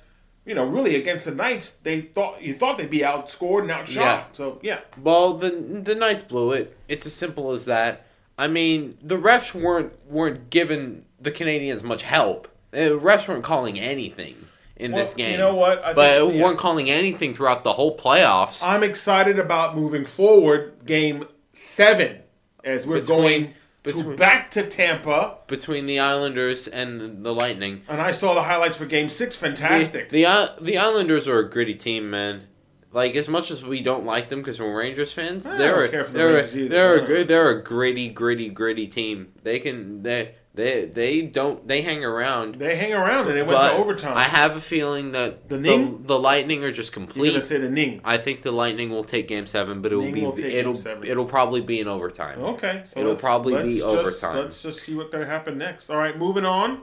you 0.47 0.55
know, 0.55 0.65
really 0.65 0.97
against 0.97 1.25
the 1.27 1.35
Knights, 1.35 1.71
they 1.71 2.01
thought 2.01 2.41
you 2.41 2.55
thought 2.55 2.79
they'd 2.79 2.89
be 2.91 3.01
outscored 3.01 3.63
and 3.63 3.71
outshot. 3.71 3.97
Yeah. 3.97 4.25
So 4.33 4.59
yeah, 4.63 4.81
Well, 5.03 5.35
the 5.35 5.51
the 5.51 5.95
Knights 5.95 6.23
blew 6.23 6.53
it. 6.53 6.77
It's 6.89 7.05
as 7.05 7.15
simple 7.15 7.53
as 7.53 7.65
that. 7.67 8.07
I 8.39 8.47
mean, 8.47 8.97
the 9.03 9.17
refs 9.19 9.53
weren't 9.53 9.93
weren't 10.11 10.49
giving 10.49 11.05
the 11.21 11.31
Canadians 11.33 11.83
much 11.83 12.03
help. 12.03 12.49
The 12.71 12.99
refs 12.99 13.27
weren't 13.29 13.43
calling 13.45 13.79
anything 13.81 14.37
in 14.77 14.93
Well, 14.93 15.05
this 15.05 15.15
game. 15.15 15.33
you 15.33 15.39
know 15.39 15.55
what? 15.57 15.83
I 15.85 15.93
but 15.93 16.19
think- 16.21 16.35
yeah. 16.35 16.43
weren't 16.45 16.59
calling 16.59 16.89
anything 16.89 17.35
throughout 17.35 17.65
the 17.65 17.73
whole 17.73 17.97
playoffs. 17.99 18.63
I'm 18.63 18.85
excited 18.85 19.39
about 19.39 19.75
moving 19.77 20.05
forward. 20.05 20.75
Game 20.87 21.27
seven, 21.53 22.19
as 22.63 22.87
we're 22.87 23.01
Between- 23.01 23.19
going 23.21 23.55
to 23.89 24.17
back 24.17 24.51
to 24.53 24.67
Tampa, 24.69 25.39
between 25.47 25.87
the 25.87 25.99
Islanders 25.99 26.69
and 26.69 27.25
the 27.25 27.33
Lightning. 27.35 27.83
and 27.89 28.01
I 28.01 28.13
saw 28.13 28.35
the 28.35 28.43
highlights 28.45 28.77
for 28.77 28.87
Game 28.87 29.09
six. 29.11 29.37
Fantastic. 29.37 30.11
The 30.11 30.23
the, 30.23 30.27
I- 30.27 30.49
the 30.61 30.79
Islanders 30.79 31.27
are 31.29 31.39
a 31.41 31.49
gritty 31.49 31.75
team, 31.75 32.11
man. 32.11 32.45
Like 32.91 33.17
as 33.17 33.29
much 33.29 33.51
as 33.51 33.63
we 33.63 33.83
don't 33.83 34.07
like 34.07 34.31
them 34.31 34.41
because 34.41 34.59
we're 34.59 34.75
Rangers 34.77 35.13
fans, 35.13 35.45
eh, 35.45 35.53
I 35.53 35.59
they're 35.59 35.85
a, 35.85 35.89
care 35.91 36.05
for 36.05 36.13
the 36.13 36.19
they're 36.19 36.39
a, 36.39 36.47
they're 36.69 36.95
a, 36.95 36.99
don't 36.99 37.07
gr- 37.07 37.15
know. 37.17 37.25
they're 37.25 37.51
a 37.51 37.63
gritty, 37.63 38.09
gritty, 38.09 38.49
gritty 38.49 38.87
team. 38.87 39.33
They 39.43 39.59
can 39.61 40.03
they 40.03 40.35
they 40.59 40.87
they 40.87 41.23
don't 41.23 41.67
they 41.69 41.83
hang 41.83 42.05
around. 42.05 42.57
they 42.57 42.75
hang 42.75 42.93
around 42.93 43.29
and 43.29 43.37
they 43.37 43.43
went 43.43 43.61
to 43.61 43.73
overtime. 43.77 44.17
I 44.17 44.25
have 44.25 44.57
a 44.57 44.61
feeling 44.61 45.13
that 45.13 45.49
The 45.49 45.55
the, 45.55 45.61
Ning? 45.61 46.03
the, 46.05 46.19
Lightning 46.19 46.65
are 46.65 46.73
just 46.73 46.95
You're 46.97 47.07
gonna 47.07 47.41
say 47.41 47.59
the 47.59 47.71
Ning. 47.71 48.01
I 48.05 48.19
think 48.19 48.43
the 48.43 48.51
Lightning 48.51 48.91
will 48.91 49.05
take 49.05 49.29
Game 49.29 49.47
Seven, 49.47 49.83
but 49.83 49.93
it 49.93 49.97
will 49.97 50.05
Ning 50.07 50.15
be 50.15 50.21
will 50.23 50.33
take 50.33 50.47
it'll 50.53 50.77
seven. 50.77 51.07
it'll 51.07 51.27
probably 51.27 51.61
be 51.61 51.79
in 51.79 51.87
overtime. 51.87 52.41
Okay, 52.43 52.83
so 52.87 52.99
It'll 52.99 53.13
let's- 53.13 53.23
probably 53.23 53.55
let's 53.55 53.67
be 53.75 53.81
just, 53.81 53.87
overtime. 53.87 54.37
Let's 54.37 54.63
just 54.63 54.81
see 54.83 54.97
what's 54.97 55.11
going 55.13 55.25
to 55.25 55.31
happen 55.31 55.59
next. 55.59 55.91
All 55.91 55.97
right, 55.97 56.19
moving 56.19 56.45
on. 56.45 56.83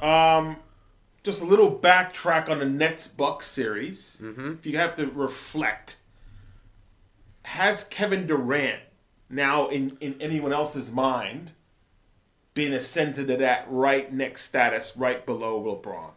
Um, 0.00 0.56
just 1.22 1.42
a 1.42 1.44
little 1.44 1.70
backtrack 1.78 2.48
on 2.48 2.58
the 2.60 2.64
Nets 2.64 3.06
Bucks 3.06 3.46
series. 3.48 4.18
Mm-hmm. 4.22 4.52
If 4.54 4.64
you 4.64 4.78
have 4.78 4.96
to 4.96 5.06
reflect, 5.08 5.96
has 7.42 7.84
Kevin 7.84 8.26
Durant 8.26 8.80
now 9.28 9.68
in 9.68 9.98
in 10.00 10.14
anyone 10.22 10.54
else's 10.54 10.90
mind 10.90 11.52
been 12.58 12.72
ascended 12.74 13.28
to 13.28 13.36
that 13.36 13.66
right 13.70 14.12
next 14.12 14.42
status, 14.42 14.94
right 14.96 15.24
below 15.24 15.62
LeBron? 15.62 16.10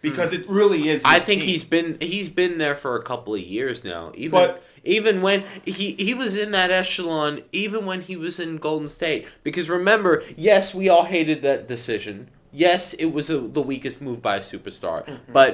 Because 0.00 0.32
it 0.32 0.48
really 0.48 0.88
is. 0.88 1.02
I 1.04 1.18
think 1.18 1.42
team. 1.42 1.50
he's 1.50 1.64
been 1.64 1.98
he's 2.00 2.28
been 2.28 2.58
there 2.58 2.74
for 2.76 2.96
a 2.96 3.02
couple 3.02 3.34
of 3.34 3.40
years 3.40 3.84
now. 3.84 4.12
Even 4.14 4.30
But 4.30 4.62
Even 4.84 5.22
when 5.22 5.44
he 5.64 5.92
he 5.94 6.14
was 6.14 6.34
in 6.36 6.52
that 6.52 6.70
echelon, 6.70 7.42
even 7.52 7.84
when 7.84 8.00
he 8.00 8.16
was 8.16 8.38
in 8.38 8.56
Golden 8.58 8.88
State, 8.88 9.26
because 9.42 9.68
remember, 9.68 10.22
yes, 10.36 10.72
we 10.74 10.88
all 10.88 11.04
hated 11.04 11.42
that 11.42 11.66
decision. 11.68 12.28
Yes, 12.52 12.94
it 12.94 13.06
was 13.06 13.28
a, 13.28 13.38
the 13.38 13.60
weakest 13.60 14.00
move 14.00 14.22
by 14.22 14.36
a 14.36 14.40
superstar, 14.40 15.04
Mm-hmm. 15.04 15.32
but 15.32 15.52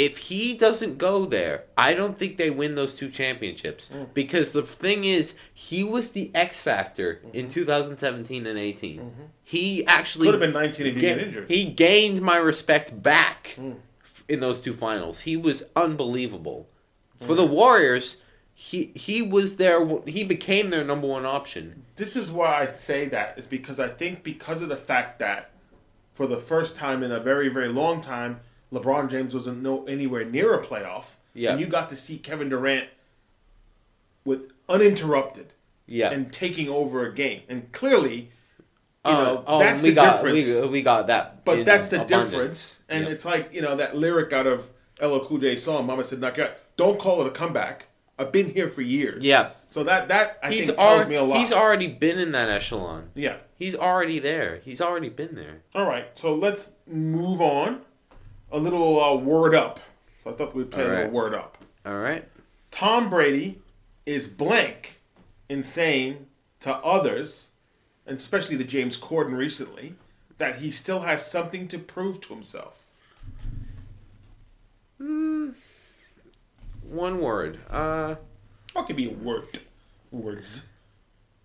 if 0.00 0.16
he 0.16 0.54
doesn't 0.56 0.96
go 0.96 1.26
there, 1.26 1.64
I 1.76 1.92
don't 1.92 2.16
think 2.18 2.38
they 2.38 2.48
win 2.48 2.74
those 2.74 2.94
two 2.94 3.10
championships. 3.10 3.90
Mm. 3.92 4.14
Because 4.14 4.52
the 4.52 4.62
thing 4.62 5.04
is, 5.04 5.34
he 5.52 5.84
was 5.84 6.12
the 6.12 6.30
X 6.34 6.58
factor 6.58 7.20
in 7.34 7.46
Mm-hmm. 7.46 7.52
2017 7.52 8.46
and 8.46 8.58
18. 8.58 9.12
He 9.44 9.86
actually 9.86 10.26
Could 10.28 10.34
have 10.34 10.40
been 10.40 10.52
19 10.54 10.86
if 10.86 10.94
he 10.94 11.00
ga- 11.00 11.08
get 11.16 11.18
injured. 11.18 11.50
He 11.50 11.64
gained 11.64 12.22
my 12.22 12.36
respect 12.38 13.02
back 13.02 13.54
Mm. 13.58 13.76
in 14.28 14.40
those 14.40 14.60
two 14.62 14.72
finals. 14.72 15.20
He 15.20 15.36
was 15.36 15.64
unbelievable. 15.76 16.68
For 17.20 17.34
Mm. 17.34 17.36
the 17.36 17.46
Warriors, 17.46 18.16
he 18.54 18.92
he 18.94 19.20
was 19.20 19.56
their 19.56 19.86
he 20.06 20.24
became 20.24 20.70
their 20.70 20.84
number 20.84 21.06
one 21.08 21.26
option. 21.26 21.82
this 21.96 22.16
is 22.16 22.30
why 22.30 22.60
I 22.62 22.66
say 22.66 23.06
that 23.08 23.34
is 23.38 23.46
because 23.46 23.78
I 23.78 23.88
think 23.88 24.22
because 24.22 24.62
of 24.62 24.68
the 24.70 24.76
fact 24.78 25.18
that 25.18 25.50
for 26.14 26.26
the 26.26 26.38
first 26.38 26.76
time 26.76 27.02
in 27.02 27.12
a 27.12 27.20
very 27.20 27.48
very 27.48 27.68
long 27.68 28.00
time, 28.00 28.40
LeBron 28.72 29.10
James 29.10 29.34
wasn't 29.34 29.62
no 29.62 29.84
anywhere 29.86 30.24
near 30.24 30.54
a 30.54 30.64
playoff. 30.64 31.04
Yeah. 31.32 31.52
and 31.52 31.60
you 31.60 31.66
got 31.68 31.88
to 31.90 31.96
see 31.96 32.18
Kevin 32.18 32.48
Durant 32.48 32.88
with 34.24 34.50
uninterrupted 34.68 35.52
Yeah. 35.86 36.10
and 36.10 36.32
taking 36.32 36.68
over 36.68 37.06
a 37.06 37.14
game, 37.14 37.42
and 37.48 37.70
clearly, 37.72 38.30
you 39.04 39.10
Uh, 39.12 39.24
know, 39.24 39.44
oh, 39.46 39.58
that's 39.60 39.82
we 39.82 39.90
the 39.90 39.94
got, 39.94 40.12
difference. 40.22 40.46
We, 40.62 40.68
we 40.68 40.82
got 40.82 41.06
that. 41.06 41.44
But 41.44 41.64
that's 41.64 41.88
the 41.88 42.02
abundance. 42.02 42.30
difference, 42.30 42.82
and 42.88 43.04
Yeah. 43.06 43.10
it's 43.12 43.24
like 43.24 43.48
you 43.52 43.62
know 43.62 43.76
that 43.76 43.96
lyric 43.96 44.32
out 44.32 44.46
of 44.46 44.70
LL 45.00 45.20
Cool 45.20 45.38
J 45.38 45.56
song, 45.56 45.86
"Mama 45.86 46.04
said 46.04 46.20
knock 46.20 46.38
out." 46.38 46.50
Don't 46.76 46.98
call 46.98 47.20
it 47.22 47.26
a 47.26 47.30
comeback. 47.30 47.86
I've 48.18 48.32
been 48.32 48.50
here 48.52 48.68
for 48.68 48.82
years. 48.82 49.22
Yeah. 49.24 49.50
So 49.68 49.82
that 49.84 50.08
that 50.08 50.38
I 50.42 50.50
He's 50.52 50.66
think 50.66 50.78
tells 50.78 51.08
me 51.08 51.14
a 51.14 51.22
lot. 51.22 51.38
he's 51.38 51.52
already 51.52 51.86
been 51.86 52.18
in 52.18 52.32
that 52.32 52.50
echelon. 52.50 53.10
yeah. 53.14 53.36
He's 53.58 53.74
already 53.74 54.18
there. 54.18 54.60
He's 54.64 54.80
already 54.80 55.08
been 55.10 55.34
there. 55.34 55.62
All 55.74 55.86
right. 55.86 56.06
So 56.14 56.34
let's 56.34 56.72
move 56.86 57.40
on. 57.40 57.82
A 58.52 58.58
little 58.58 59.02
uh, 59.02 59.14
word 59.16 59.54
up. 59.54 59.80
So 60.24 60.30
I 60.30 60.34
thought 60.34 60.54
we'd 60.54 60.70
play 60.70 60.84
a 60.84 60.88
little 60.88 61.10
word 61.10 61.34
up. 61.34 61.58
All 61.86 61.98
right. 61.98 62.28
Tom 62.70 63.08
Brady 63.10 63.60
is 64.06 64.26
blank 64.28 65.00
in 65.48 65.62
saying 65.62 66.26
to 66.60 66.74
others, 66.76 67.50
and 68.06 68.18
especially 68.18 68.56
the 68.56 68.64
James 68.64 68.98
Corden 68.98 69.36
recently, 69.36 69.94
that 70.38 70.56
he 70.60 70.70
still 70.70 71.00
has 71.00 71.24
something 71.24 71.68
to 71.68 71.78
prove 71.78 72.20
to 72.22 72.34
himself. 72.34 72.76
One 76.82 77.20
word. 77.20 77.60
Uh, 77.70 78.16
What 78.72 78.86
could 78.86 78.96
be 78.96 79.08
a 79.08 79.12
word? 79.12 79.60
Words. 80.10 80.66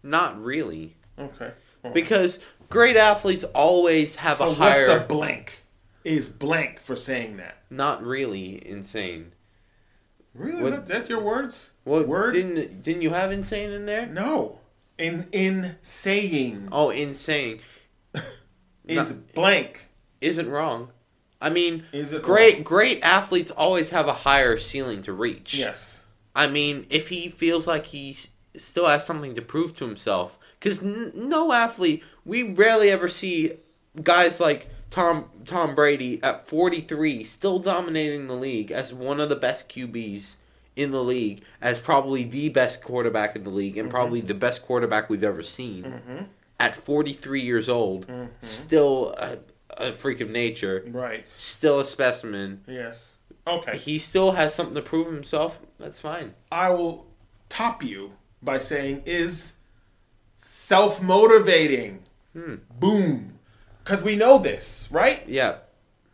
not 0.04 0.42
really. 0.42 0.96
Okay. 1.20 1.52
Right. 1.84 1.94
Because 1.94 2.40
great 2.70 2.98
athletes 2.98 3.44
always 3.54 4.16
have 4.16 4.38
so 4.38 4.50
a 4.50 4.54
higher. 4.54 5.06
blank? 5.06 5.62
Is 6.06 6.30
blank 6.30 6.80
for 6.80 6.96
saying 6.96 7.38
that? 7.38 7.58
not 7.70 8.02
really 8.06 8.66
insane. 8.66 9.34
Really? 10.34 10.62
What- 10.64 10.74
Is 10.74 10.80
that, 10.80 10.88
that 10.88 11.10
your 11.10 11.22
words? 11.22 11.72
What 11.84 12.08
word? 12.08 12.34
didn't 12.34 12.82
didn't 12.84 13.02
you 13.02 13.10
have 13.10 13.32
insane 13.32 13.72
in 13.72 13.86
there? 13.86 14.06
no. 14.06 14.60
In 14.98 15.28
in 15.34 15.76
saying 15.82 16.70
Oh, 16.72 16.90
insane 16.90 17.60
is 18.86 19.10
no. 19.10 19.18
blank. 19.34 19.88
isn't 20.22 20.50
wrong. 20.50 20.90
I 21.42 21.50
mean, 21.50 21.84
Is 21.92 22.14
it 22.14 22.22
great 22.24 22.56
wrong? 22.56 22.64
great 22.64 23.04
athletes 23.04 23.52
always 23.52 23.90
have 23.90 24.08
a 24.08 24.14
higher 24.14 24.58
ceiling 24.58 25.02
to 25.04 25.12
reach. 25.14 25.54
Yes. 25.56 26.06
I 26.34 26.48
mean, 26.48 26.86
if 26.90 27.10
he 27.10 27.28
feels 27.30 27.68
like 27.68 27.88
he 27.88 28.18
still 28.56 28.88
has 28.88 29.06
something 29.06 29.36
to 29.36 29.42
prove 29.42 29.76
to 29.78 29.86
himself, 29.86 30.38
because 30.60 30.82
n- 30.82 31.12
no 31.14 31.52
athlete, 31.52 32.04
we 32.24 32.44
rarely 32.54 32.90
ever 32.90 33.10
see 33.10 33.54
guys 34.02 34.40
like 34.40 34.70
Tom 34.96 35.26
Tom 35.44 35.76
Brady 35.76 36.24
at 36.24 36.48
43 36.48 37.26
still 37.26 37.60
dominating 37.60 38.28
the 38.28 38.34
league 38.34 38.72
as 38.72 38.94
one 38.94 39.20
of 39.20 39.28
the 39.28 39.36
best 39.36 39.68
QBs 39.68 40.36
in 40.78 40.92
the 40.92 41.04
league, 41.04 41.44
as 41.62 41.80
probably 41.80 42.24
the 42.24 42.48
best 42.48 42.82
quarterback 42.82 43.36
in 43.36 43.44
the 43.44 43.50
league, 43.50 43.78
and 43.78 43.90
mm-hmm. 43.90 43.96
probably 43.96 44.22
the 44.22 44.34
best 44.34 44.62
quarterback 44.66 45.10
we've 45.10 45.24
ever 45.24 45.44
seen. 45.44 45.84
Mm-hmm. 45.84 46.24
At 46.62 46.78
43 46.78 47.42
years 47.42 47.68
old, 47.68 48.08
mm-hmm. 48.08 48.32
still 48.42 49.14
a, 49.18 49.38
a 49.72 49.92
freak 49.92 50.22
of 50.22 50.30
nature, 50.30 50.86
Right. 50.88 51.28
still 51.30 51.82
a 51.82 51.86
specimen. 51.86 52.62
Yes. 52.66 53.16
Okay. 53.46 53.78
He 53.78 54.00
still 54.00 54.32
has 54.32 54.56
something 54.56 54.76
to 54.76 54.82
prove 54.82 55.08
himself. 55.08 55.60
That's 55.78 56.00
fine. 56.00 56.34
I 56.50 56.70
will 56.70 57.06
top 57.50 57.84
you 57.84 58.14
by 58.42 58.60
saying 58.60 59.04
is 59.06 59.54
self 60.38 61.02
motivating. 61.02 62.04
Hmm. 62.34 62.56
Boom. 62.80 63.35
Because 63.86 64.02
we 64.04 64.16
know 64.16 64.40
this, 64.40 64.88
right? 64.92 65.24
Yeah. 65.28 65.58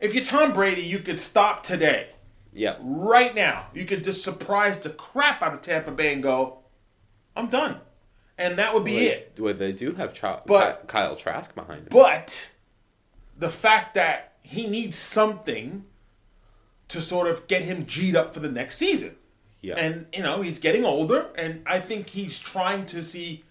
If 0.02 0.14
you're 0.14 0.26
Tom 0.26 0.52
Brady, 0.54 0.82
you 0.82 1.00
could 1.00 1.22
stop 1.22 1.64
today, 1.64 2.10
Yeah. 2.52 2.76
right 2.82 3.34
now. 3.34 3.68
You 3.74 3.86
could 3.86 4.04
just 4.04 4.24
surprise 4.24 4.82
the 4.82 4.90
crap 4.90 5.42
out 5.42 5.54
of 5.54 5.62
Tampa 5.62 5.92
Bay 5.92 6.12
and 6.12 6.22
go, 6.22 6.60
I'm 7.36 7.48
done. 7.48 7.80
And 8.38 8.58
that 8.60 8.74
would 8.74 8.84
be 8.84 8.96
Well, 8.96 9.04
it. 9.06 9.38
Well, 9.40 9.54
they 9.54 9.72
do 9.72 9.94
have 9.94 10.14
Ch- 10.14 10.46
But- 10.46 10.88
Kyle 10.88 11.16
Trask 11.16 11.56
behind 11.56 11.84
him. 11.84 11.88
But 11.92 12.52
the 13.38 13.50
fact 13.50 13.94
that 13.94 14.34
he 14.42 14.68
needs 14.68 14.98
something 14.98 15.86
to 16.90 17.02
sort 17.02 17.28
of 17.28 17.48
get 17.48 17.62
him 17.64 17.86
G'd 17.86 18.18
up 18.18 18.34
for 18.34 18.42
the 18.42 18.50
next 18.52 18.78
season. 18.78 19.16
yeah. 19.62 19.76
And, 19.76 20.08
you 20.12 20.24
know, 20.24 20.42
he's 20.42 20.60
getting 20.60 20.84
older, 20.84 21.30
and 21.36 21.62
I 21.66 21.80
think 21.80 22.10
he's 22.10 22.38
trying 22.38 22.86
to 22.88 23.02
see 23.02 23.46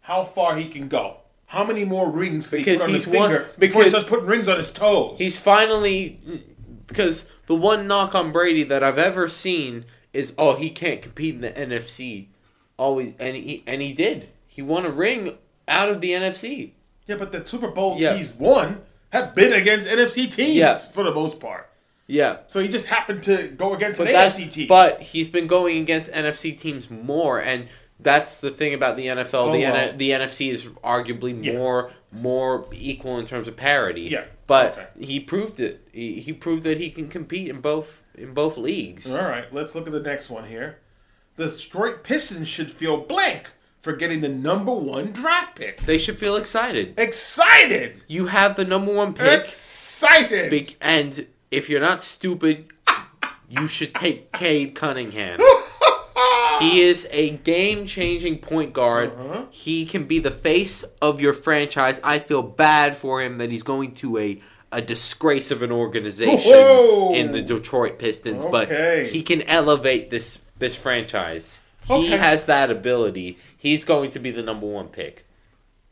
how 0.00 0.24
far 0.24 0.56
he 0.56 0.68
can 0.68 0.88
go. 0.88 1.18
How 1.50 1.64
many 1.64 1.84
more 1.84 2.08
rings 2.08 2.48
can 2.48 2.58
Because 2.58 2.74
he 2.74 2.78
put 2.78 2.84
on 2.84 2.90
he's 2.94 3.04
his 3.04 3.12
finger 3.12 3.38
one- 3.40 3.48
before 3.58 3.82
he 3.82 3.86
because- 3.86 3.90
starts 3.90 4.08
putting 4.08 4.26
rings 4.26 4.48
on 4.48 4.56
his 4.56 4.70
toes? 4.70 5.16
He's 5.18 5.36
finally 5.36 6.20
because 6.86 7.26
the 7.46 7.56
one 7.56 7.88
knock 7.88 8.14
on 8.14 8.30
Brady 8.30 8.62
that 8.64 8.84
I've 8.84 8.98
ever 8.98 9.28
seen 9.28 9.84
is 10.12 10.32
oh 10.38 10.54
he 10.54 10.70
can't 10.70 11.02
compete 11.02 11.34
in 11.34 11.40
the 11.40 11.50
NFC. 11.50 12.26
Always 12.76 13.14
and 13.18 13.36
he 13.36 13.64
and 13.66 13.82
he 13.82 13.92
did. 13.92 14.28
He 14.46 14.62
won 14.62 14.86
a 14.86 14.90
ring 14.90 15.38
out 15.66 15.88
of 15.88 16.00
the 16.00 16.12
NFC. 16.12 16.70
yeah, 17.08 17.16
but 17.16 17.32
the 17.32 17.44
Super 17.44 17.68
Bowls 17.68 18.00
Yeah. 18.00 18.14
he's 18.16 18.32
won 18.32 18.82
have 19.10 19.34
been 19.34 19.52
against 19.52 19.88
NFC 19.88 20.28
teams 20.30 20.54
Yeah. 20.54 20.74
for 20.74 21.02
the 21.02 21.12
most 21.12 21.40
part. 21.40 21.68
Yeah. 22.06 22.36
So 22.46 22.60
he 22.60 22.68
just 22.68 22.86
happened 22.86 23.24
to 23.24 23.48
go 23.48 23.74
against 23.74 23.98
But 23.98 24.06
an 24.06 24.12
that's 24.14 24.38
AFC 24.38 24.48
team. 24.52 24.68
but 24.68 25.00
he's 25.00 25.26
been 25.26 25.48
going 25.48 25.78
against 25.78 26.12
NFC 26.12 26.52
teams 26.56 26.88
more 26.90 27.40
and 27.40 27.66
that's 28.02 28.38
the 28.40 28.50
thing 28.50 28.74
about 28.74 28.96
the 28.96 29.06
NFL. 29.06 29.34
Oh, 29.48 29.52
the 29.52 29.64
N- 29.64 29.98
the 29.98 30.10
NFC 30.10 30.50
is 30.50 30.66
arguably 30.84 31.44
Yeah. 31.44 31.52
more 31.54 31.90
more 32.12 32.66
equal 32.72 33.18
in 33.18 33.26
terms 33.26 33.46
of 33.46 33.56
parity. 33.56 34.02
Yeah. 34.02 34.24
But 34.48 34.72
Okay. 34.72 34.86
he 35.06 35.20
proved 35.20 35.60
it. 35.60 35.86
He, 35.92 36.14
he 36.20 36.32
proved 36.32 36.64
that 36.64 36.78
he 36.78 36.90
can 36.90 37.08
compete 37.08 37.48
in 37.48 37.60
both 37.60 38.02
in 38.16 38.34
both 38.34 38.56
leagues. 38.58 39.10
All 39.12 39.18
right, 39.22 39.52
let's 39.54 39.74
look 39.74 39.86
at 39.86 39.92
the 39.92 40.00
next 40.00 40.28
one 40.30 40.48
here. 40.48 40.78
The 41.36 41.46
Detroit 41.48 42.02
Pistons 42.02 42.48
should 42.48 42.70
feel 42.70 42.96
blank 42.98 43.48
for 43.80 43.92
getting 43.94 44.20
the 44.20 44.28
number 44.28 44.72
one 44.74 45.12
draft 45.12 45.56
pick. 45.56 45.80
They 45.82 45.96
should 45.98 46.18
feel 46.18 46.36
excited. 46.36 46.94
Excited! 46.98 48.02
You 48.08 48.26
have 48.26 48.56
the 48.56 48.64
number 48.64 48.92
one 48.92 49.14
pick, 49.14 49.44
Excited! 49.44 50.50
big, 50.50 50.76
and 50.82 51.26
if 51.50 51.70
you're 51.70 51.80
not 51.80 52.02
stupid, 52.02 52.66
you 53.48 53.66
should 53.68 53.94
take 53.94 54.32
Cade 54.32 54.74
Cunningham. 54.74 55.40
he 56.60 56.82
is 56.82 57.06
a 57.10 57.30
game-changing 57.30 58.38
point 58.38 58.72
guard. 58.72 59.12
Uh-huh. 59.18 59.44
He 59.50 59.84
can 59.86 60.04
be 60.04 60.18
the 60.18 60.30
face 60.30 60.84
of 61.02 61.20
your 61.20 61.32
franchise. 61.32 62.00
I 62.04 62.18
feel 62.18 62.42
bad 62.42 62.96
for 62.96 63.22
him 63.22 63.38
that 63.38 63.50
he's 63.50 63.62
going 63.62 63.94
to 63.96 64.18
a 64.18 64.40
a 64.72 64.80
disgrace 64.80 65.50
of 65.50 65.62
an 65.64 65.72
organization 65.72 66.52
Whoa! 66.52 67.12
in 67.12 67.32
the 67.32 67.42
Detroit 67.42 67.98
Pistons, 67.98 68.44
Okay. 68.44 68.50
but 69.02 69.08
he 69.10 69.22
can 69.22 69.42
elevate 69.42 70.10
this 70.10 70.38
this 70.58 70.76
franchise. 70.76 71.58
He 71.86 71.94
Okay. 71.94 72.16
has 72.16 72.44
that 72.44 72.70
ability. 72.70 73.36
He's 73.56 73.84
going 73.84 74.10
to 74.10 74.20
be 74.20 74.30
the 74.30 74.42
number 74.42 74.66
one 74.66 74.86
pick. 74.88 75.24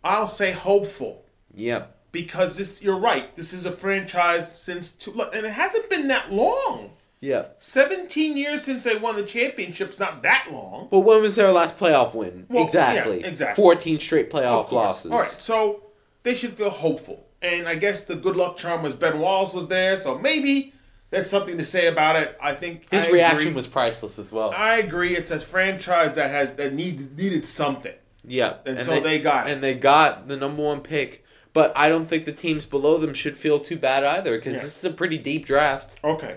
I'll 0.04 0.28
say 0.28 0.52
hopeful 0.52 1.24
Yep. 1.56 1.96
because 2.12 2.56
this. 2.56 2.80
You're 2.80 2.98
right. 3.00 3.34
This 3.34 3.52
is 3.52 3.66
a 3.66 3.72
franchise 3.72 4.56
since 4.60 4.92
two, 4.92 5.20
and 5.22 5.44
it 5.44 5.50
hasn't 5.50 5.90
been 5.90 6.06
that 6.08 6.32
long. 6.32 6.90
Yep. 7.20 7.56
Seventeen 7.58 8.36
years 8.36 8.62
since 8.62 8.84
they 8.84 8.96
won 8.96 9.16
the 9.16 9.24
championship's 9.24 9.98
not 9.98 10.22
that 10.22 10.46
long. 10.52 10.88
Well, 10.90 11.02
when 11.02 11.20
was 11.22 11.34
their 11.34 11.50
last 11.50 11.76
playoff 11.78 12.14
win? 12.14 12.46
Well, 12.48 12.64
exactly. 12.64 13.20
yeah, 13.20 13.26
exactly. 13.26 13.60
14 13.62 13.98
straight 14.00 14.30
playoff 14.30 14.70
losses. 14.70 15.10
All 15.10 15.18
right, 15.18 15.28
so 15.28 15.82
they 16.22 16.34
should 16.34 16.52
feel 16.54 16.70
hopeful, 16.70 17.26
and 17.42 17.66
I 17.68 17.74
guess 17.74 18.04
the 18.04 18.14
good 18.14 18.36
luck 18.36 18.56
charm 18.56 18.82
was 18.82 18.94
Ben 18.94 19.18
Wallace 19.18 19.52
was 19.52 19.66
there, 19.66 19.96
so 19.96 20.16
maybe 20.18 20.72
there's 21.10 21.28
something 21.28 21.58
to 21.58 21.64
say 21.64 21.88
about 21.88 22.14
it. 22.16 22.36
I 22.40 22.54
think 22.54 22.88
His 22.90 23.06
I 23.06 23.10
reaction 23.10 23.40
agree. 23.48 23.52
was 23.54 23.66
priceless 23.66 24.18
as 24.18 24.30
well. 24.30 24.52
I 24.54 24.76
agree. 24.76 25.16
It's 25.16 25.30
a 25.32 25.40
franchise 25.40 26.14
that 26.14 26.30
has 26.30 26.54
that 26.54 26.72
need 26.74 27.16
needed 27.18 27.48
something. 27.48 27.94
yeah. 28.24 28.58
and 28.64 28.80
so 28.82 29.00
they 29.00 29.18
got 29.18 29.48
it. 29.48 29.52
And 29.52 29.62
they 29.64 29.74
got 29.74 30.28
the 30.28 30.36
number 30.36 30.62
one 30.62 30.82
pick. 30.82 31.24
But 31.54 31.72
I 31.76 31.88
don't 31.88 32.06
think 32.06 32.26
the 32.26 32.32
teams 32.32 32.66
below 32.66 32.98
them 32.98 33.14
should 33.14 33.36
feel 33.36 33.58
too 33.58 33.76
bad 33.76 34.04
either 34.04 34.36
because 34.36 34.54
Yeah. 34.56 34.62
this 34.62 34.78
is 34.78 34.84
a 34.84 34.90
pretty 34.90 35.18
deep 35.18 35.46
draft. 35.46 35.96
Okay. 36.04 36.36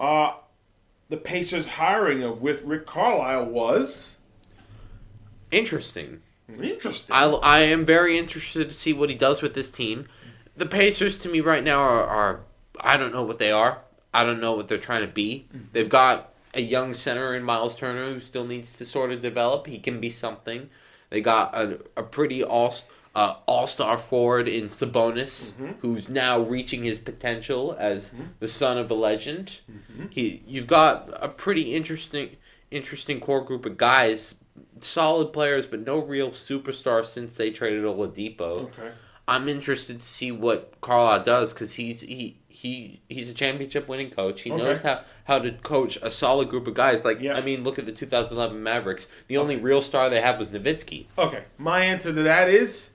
Uh, 0.00 0.32
the 1.10 1.16
Pacers' 1.18 1.66
hiring 1.66 2.22
of 2.22 2.40
with 2.40 2.62
Rick 2.64 2.86
Carlisle 2.86 3.44
was 3.46 4.16
Interesting. 5.50 6.22
interesting. 6.48 7.14
I, 7.14 7.24
I 7.26 7.58
am 7.60 7.84
very 7.84 8.16
interested 8.18 8.68
to 8.68 8.74
see 8.74 8.92
what 8.92 9.10
he 9.10 9.14
does 9.16 9.42
with 9.42 9.54
this 9.54 9.70
team. 9.70 10.06
The 10.56 10.66
Pacers, 10.66 11.18
to 11.18 11.28
me, 11.28 11.40
right 11.40 11.62
now 11.62 11.80
are, 11.80 12.04
are 12.06 12.40
I 12.80 12.96
don't 12.96 13.12
know 13.12 13.22
what 13.24 13.38
they 13.38 13.50
are. 13.50 13.82
I 14.14 14.24
don't 14.24 14.40
know 14.40 14.54
what 14.54 14.68
they're 14.68 14.78
trying 14.78 15.02
to 15.02 15.12
be. 15.12 15.48
They've 15.72 15.88
got 15.88 16.32
a 16.54 16.60
young 16.60 16.94
center 16.94 17.34
in 17.34 17.42
Miles 17.42 17.76
Turner 17.76 18.12
who 18.12 18.20
still 18.20 18.44
needs 18.44 18.76
to 18.78 18.84
sort 18.84 19.12
of 19.12 19.20
develop. 19.20 19.66
He 19.66 19.78
can 19.78 20.00
be 20.00 20.10
something. 20.10 20.70
They 21.10 21.20
got 21.20 21.54
a, 21.54 21.80
a 21.96 22.02
pretty 22.02 22.42
all 22.42 22.74
uh, 23.14 23.36
all 23.46 23.66
star 23.66 23.98
forward 23.98 24.48
in 24.48 24.68
Sabonis, 24.68 25.52
mm-hmm. 25.52 25.72
who's 25.80 26.08
now 26.08 26.40
reaching 26.40 26.84
his 26.84 26.98
potential 26.98 27.76
as 27.78 28.10
mm-hmm. 28.10 28.24
the 28.38 28.48
son 28.48 28.78
of 28.78 28.90
a 28.90 28.94
legend. 28.94 29.60
Mm-hmm. 29.70 30.06
He, 30.10 30.42
you've 30.46 30.66
got 30.66 31.10
a 31.20 31.28
pretty 31.28 31.74
interesting 31.74 32.36
interesting 32.70 33.18
core 33.18 33.44
group 33.44 33.66
of 33.66 33.76
guys, 33.76 34.36
solid 34.80 35.32
players, 35.32 35.66
but 35.66 35.84
no 35.84 35.98
real 35.98 36.30
superstar 36.30 37.04
since 37.04 37.36
they 37.36 37.50
traded 37.50 37.84
Oladipo. 37.84 38.64
okay. 38.64 38.92
I'm 39.26 39.48
interested 39.48 40.00
to 40.00 40.06
see 40.06 40.32
what 40.32 40.80
Carlisle 40.80 41.22
does 41.22 41.52
because 41.52 41.72
he's 41.72 42.00
he 42.00 42.36
he 42.48 43.00
he's 43.08 43.30
a 43.30 43.34
championship 43.34 43.88
winning 43.88 44.10
coach. 44.10 44.42
He 44.42 44.50
knows 44.50 44.82
how 44.82 45.02
how 45.24 45.38
to 45.38 45.52
coach 45.52 45.98
a 46.02 46.10
solid 46.10 46.48
group 46.48 46.66
of 46.66 46.74
guys. 46.74 47.04
Like 47.04 47.20
Yeah. 47.20 47.34
I 47.34 47.40
mean, 47.40 47.62
look 47.62 47.78
at 47.78 47.86
the 47.86 47.92
2011 47.92 48.60
Mavericks. 48.60 49.06
The 49.28 49.38
only 49.38 49.56
real 49.56 49.82
star 49.82 50.10
they 50.10 50.20
had 50.20 50.38
was 50.38 50.48
Nowitzki. 50.48 51.06
Okay. 51.16 51.44
My 51.58 51.84
answer 51.84 52.12
to 52.12 52.22
that 52.24 52.48
is 52.48 52.90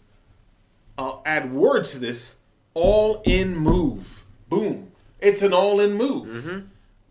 I'll 0.97 1.21
add 1.25 1.53
words 1.53 1.91
to 1.91 1.99
this. 1.99 2.37
All 2.73 3.21
in 3.25 3.55
move. 3.55 4.25
Boom. 4.49 4.91
It's 5.19 5.41
an 5.41 5.53
all 5.53 5.79
in 5.79 5.93
move. 5.93 6.27
Mm-hmm. 6.27 6.59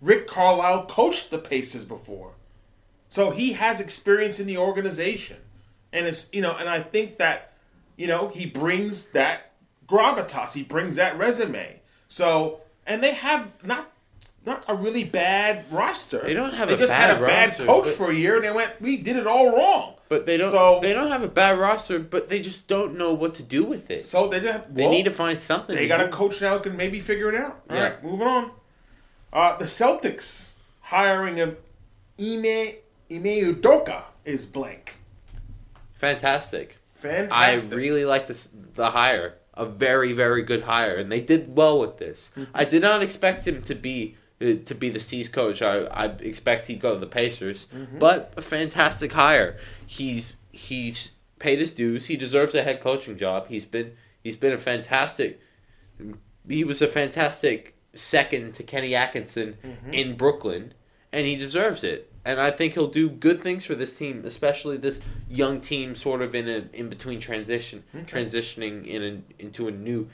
Rick 0.00 0.26
Carlisle 0.26 0.86
coached 0.86 1.30
the 1.30 1.38
Pacers 1.38 1.84
before. 1.84 2.32
So 3.08 3.30
he 3.30 3.52
has 3.52 3.80
experience 3.80 4.38
in 4.40 4.46
the 4.46 4.58
organization. 4.58 5.38
And 5.92 6.06
it's 6.06 6.28
you 6.32 6.42
know, 6.42 6.56
and 6.56 6.68
I 6.68 6.82
think 6.82 7.18
that, 7.18 7.52
you 7.96 8.06
know, 8.06 8.28
he 8.28 8.46
brings 8.46 9.06
that 9.06 9.52
gravitas. 9.88 10.52
He 10.52 10.62
brings 10.62 10.96
that 10.96 11.16
resume. 11.16 11.80
So 12.08 12.60
and 12.86 13.02
they 13.02 13.14
have 13.14 13.50
not 13.64 13.90
not 14.46 14.64
a 14.68 14.74
really 14.74 15.04
bad 15.04 15.64
roster. 15.70 16.20
They 16.20 16.34
don't 16.34 16.54
have 16.54 16.68
they 16.68 16.74
a 16.74 16.78
just 16.78 16.92
had 16.92 17.08
bad 17.08 17.22
a 17.22 17.26
bad 17.26 17.48
roster, 17.50 17.66
coach 17.66 17.88
for 17.88 18.10
a 18.10 18.14
year 18.14 18.36
and 18.36 18.44
they 18.44 18.50
went, 18.52 18.80
We 18.80 18.96
did 18.98 19.16
it 19.16 19.26
all 19.26 19.56
wrong. 19.56 19.94
But 20.08 20.26
they 20.26 20.36
don't 20.36 20.50
So- 20.50 20.80
they 20.82 20.92
don't 20.92 21.10
have 21.10 21.22
a 21.22 21.28
bad 21.28 21.58
roster, 21.58 21.98
but 21.98 22.28
they 22.28 22.40
just 22.40 22.68
don't 22.68 22.96
know 22.96 23.12
what 23.14 23.34
to 23.36 23.42
do 23.42 23.64
with 23.64 23.90
it. 23.90 24.04
So 24.04 24.28
they 24.28 24.40
just 24.40 24.74
they 24.74 24.82
well, 24.82 24.90
need 24.90 25.04
to 25.04 25.10
find 25.10 25.38
something. 25.40 25.74
They 25.74 25.88
got 25.88 26.00
a 26.00 26.08
coach 26.08 26.40
now 26.42 26.58
can 26.58 26.76
maybe 26.76 27.00
figure 27.00 27.28
it 27.30 27.34
out. 27.36 27.62
All 27.70 27.76
Yeah. 27.76 27.82
right, 27.84 28.04
moving 28.04 28.26
on. 28.26 28.50
Uh, 29.32 29.56
the 29.56 29.64
Celtics 29.64 30.50
hiring 30.80 31.40
of 31.40 31.56
Ime 32.20 32.74
Ime 33.10 33.54
Udoka 33.54 34.02
is 34.24 34.46
blank. 34.46 34.96
fantastic. 35.94 36.78
Fantastic. 36.94 37.72
I 37.72 37.74
really 37.74 38.04
like 38.04 38.26
this 38.26 38.48
the 38.74 38.90
hire. 38.90 39.34
A 39.56 39.64
very 39.64 40.12
very 40.12 40.42
good 40.42 40.62
hire, 40.62 40.96
and 40.96 41.12
they 41.12 41.20
did 41.20 41.54
well 41.54 41.78
with 41.78 41.98
this. 41.98 42.30
Mm-hmm. 42.36 42.50
I 42.54 42.64
did 42.64 42.82
not 42.82 43.02
expect 43.02 43.46
him 43.46 43.62
to 43.62 43.74
be 43.76 44.16
to 44.54 44.74
be 44.74 44.90
the 44.90 45.00
Steve's 45.00 45.28
coach. 45.28 45.62
I 45.62 45.84
I 45.84 46.04
expect 46.32 46.66
he'd 46.66 46.80
go 46.80 46.94
to 46.94 47.00
the 47.00 47.06
Pacers, 47.20 47.66
Mm-hmm. 47.74 47.98
but 47.98 48.32
a 48.36 48.42
fantastic 48.42 49.12
hire. 49.12 49.58
He's 49.86 50.32
he's 50.52 51.10
paid 51.38 51.58
his 51.58 51.72
dues. 51.74 52.06
He 52.06 52.16
deserves 52.16 52.54
a 52.54 52.62
head 52.62 52.80
coaching 52.80 53.16
job. 53.18 53.48
He's 53.48 53.64
been 53.64 53.92
he's 54.22 54.36
been 54.36 54.52
a 54.52 54.58
fantastic. 54.58 55.40
He 56.48 56.64
was 56.64 56.82
a 56.82 56.86
fantastic 56.86 57.76
second 57.94 58.54
to 58.56 58.62
Kenny 58.62 58.94
Atkinson 58.94 59.56
Mm-hmm. 59.64 59.92
in 59.94 60.16
Brooklyn, 60.16 60.74
and 61.12 61.26
he 61.26 61.36
deserves 61.36 61.82
it. 61.84 62.10
And 62.26 62.40
I 62.40 62.50
think 62.50 62.72
he'll 62.74 62.86
do 63.02 63.10
good 63.10 63.42
things 63.42 63.66
for 63.66 63.74
this 63.74 63.94
team, 63.96 64.22
especially 64.24 64.78
this 64.78 64.98
young 65.28 65.60
team, 65.60 65.94
sort 65.94 66.22
of 66.22 66.34
in 66.34 66.48
a 66.48 66.64
in 66.72 66.88
between 66.88 67.20
transition, 67.20 67.84
transitioning 68.06 68.86
in 68.86 69.02
a, 69.38 69.42
into 69.42 69.68
a 69.68 69.70
new 69.70 70.08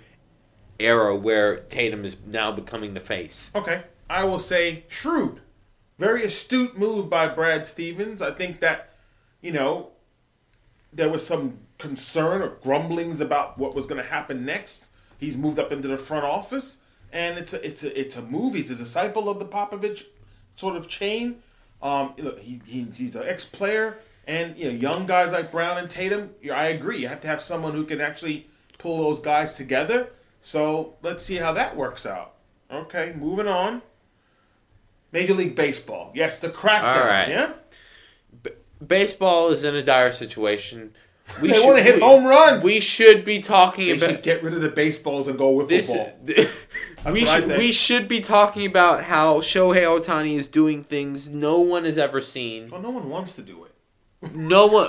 era 0.78 1.14
where 1.14 1.58
Tatum 1.60 2.04
is 2.04 2.16
now 2.26 2.50
becoming 2.52 2.94
the 2.94 3.00
face. 3.00 3.50
Okay, 3.54 3.82
I 4.10 4.24
will 4.24 4.40
say 4.40 4.84
shrewd. 4.88 5.40
Very 5.96 6.24
astute 6.24 6.76
move 6.76 7.08
by 7.08 7.28
Brad 7.28 7.64
Stevens. 7.64 8.20
I 8.20 8.32
think 8.32 8.58
that, 8.58 8.94
you 9.40 9.52
know, 9.52 9.90
there 10.92 11.08
was 11.08 11.24
some 11.24 11.58
concern 11.78 12.42
or 12.42 12.48
grumblings 12.48 13.20
about 13.20 13.56
what 13.56 13.74
was 13.74 13.86
going 13.86 14.02
to 14.02 14.08
happen 14.08 14.44
next. 14.44 14.88
He's 15.16 15.36
moved 15.36 15.60
up 15.60 15.70
into 15.70 15.86
the 15.86 15.96
front 15.96 16.24
office, 16.24 16.78
and 17.12 17.38
it's 17.38 17.52
a 17.52 17.64
it's 17.64 17.84
a 17.84 18.00
it's 18.00 18.16
a 18.16 18.22
move. 18.22 18.54
He's 18.54 18.70
a 18.70 18.74
disciple 18.74 19.28
of 19.28 19.38
the 19.38 19.44
Popovich 19.44 20.04
sort 20.56 20.74
of 20.74 20.88
chain. 20.88 21.42
Um, 21.80 22.14
look, 22.18 22.40
he, 22.40 22.60
he 22.66 22.88
he's 22.92 23.14
an 23.14 23.22
ex 23.26 23.44
player, 23.44 23.98
and 24.26 24.56
you 24.56 24.72
know, 24.72 24.76
young 24.76 25.06
guys 25.06 25.32
like 25.32 25.52
Brown 25.52 25.78
and 25.78 25.88
Tatum. 25.88 26.30
I 26.52 26.66
agree. 26.66 27.02
You 27.02 27.08
have 27.08 27.20
to 27.20 27.28
have 27.28 27.42
someone 27.42 27.74
who 27.74 27.84
can 27.84 28.00
actually 28.00 28.48
pull 28.78 29.04
those 29.04 29.20
guys 29.20 29.54
together. 29.54 30.10
So 30.40 30.94
let's 31.00 31.22
see 31.22 31.36
how 31.36 31.52
that 31.52 31.76
works 31.76 32.06
out. 32.06 32.34
Okay, 32.72 33.14
moving 33.16 33.46
on. 33.46 33.82
Major 35.12 35.34
League 35.34 35.54
Baseball. 35.56 36.12
Yes, 36.14 36.38
the 36.38 36.48
crackdown. 36.50 36.96
All 37.02 37.06
right. 37.06 37.28
Yeah. 37.28 37.52
Baseball 38.86 39.50
is 39.50 39.62
in 39.64 39.74
a 39.74 39.82
dire 39.82 40.12
situation. 40.12 40.94
We 41.40 41.48
They 41.48 41.54
should- 41.58 41.66
wanna 41.66 41.82
hit 41.82 41.94
we- 41.96 42.00
home 42.00 42.24
runs. 42.26 42.62
We 42.64 42.80
should 42.80 43.24
be 43.24 43.40
talking 43.40 43.86
They 43.86 43.92
about 43.92 44.10
should 44.10 44.22
get 44.24 44.42
rid 44.42 44.52
of 44.52 44.62
the 44.62 44.68
baseballs 44.68 45.28
and 45.28 45.38
go 45.38 45.50
with 45.50 45.68
this. 45.68 45.86
football. 45.86 46.12
we 47.12 47.22
what 47.22 47.28
I 47.28 47.40
should 47.40 47.56
we 47.58 47.70
should 47.72 48.08
be 48.08 48.20
talking 48.20 48.66
about 48.66 49.04
how 49.04 49.38
Shohei 49.40 49.84
Ohtani 49.84 50.36
is 50.36 50.48
doing 50.48 50.82
things 50.82 51.30
no 51.30 51.60
one 51.60 51.84
has 51.84 51.96
ever 51.98 52.20
seen. 52.20 52.68
Well, 52.68 52.80
no 52.82 52.90
one 52.90 53.08
wants 53.08 53.34
to 53.34 53.42
do 53.42 53.64
it. 53.64 54.34
No 54.34 54.66
one, 54.66 54.88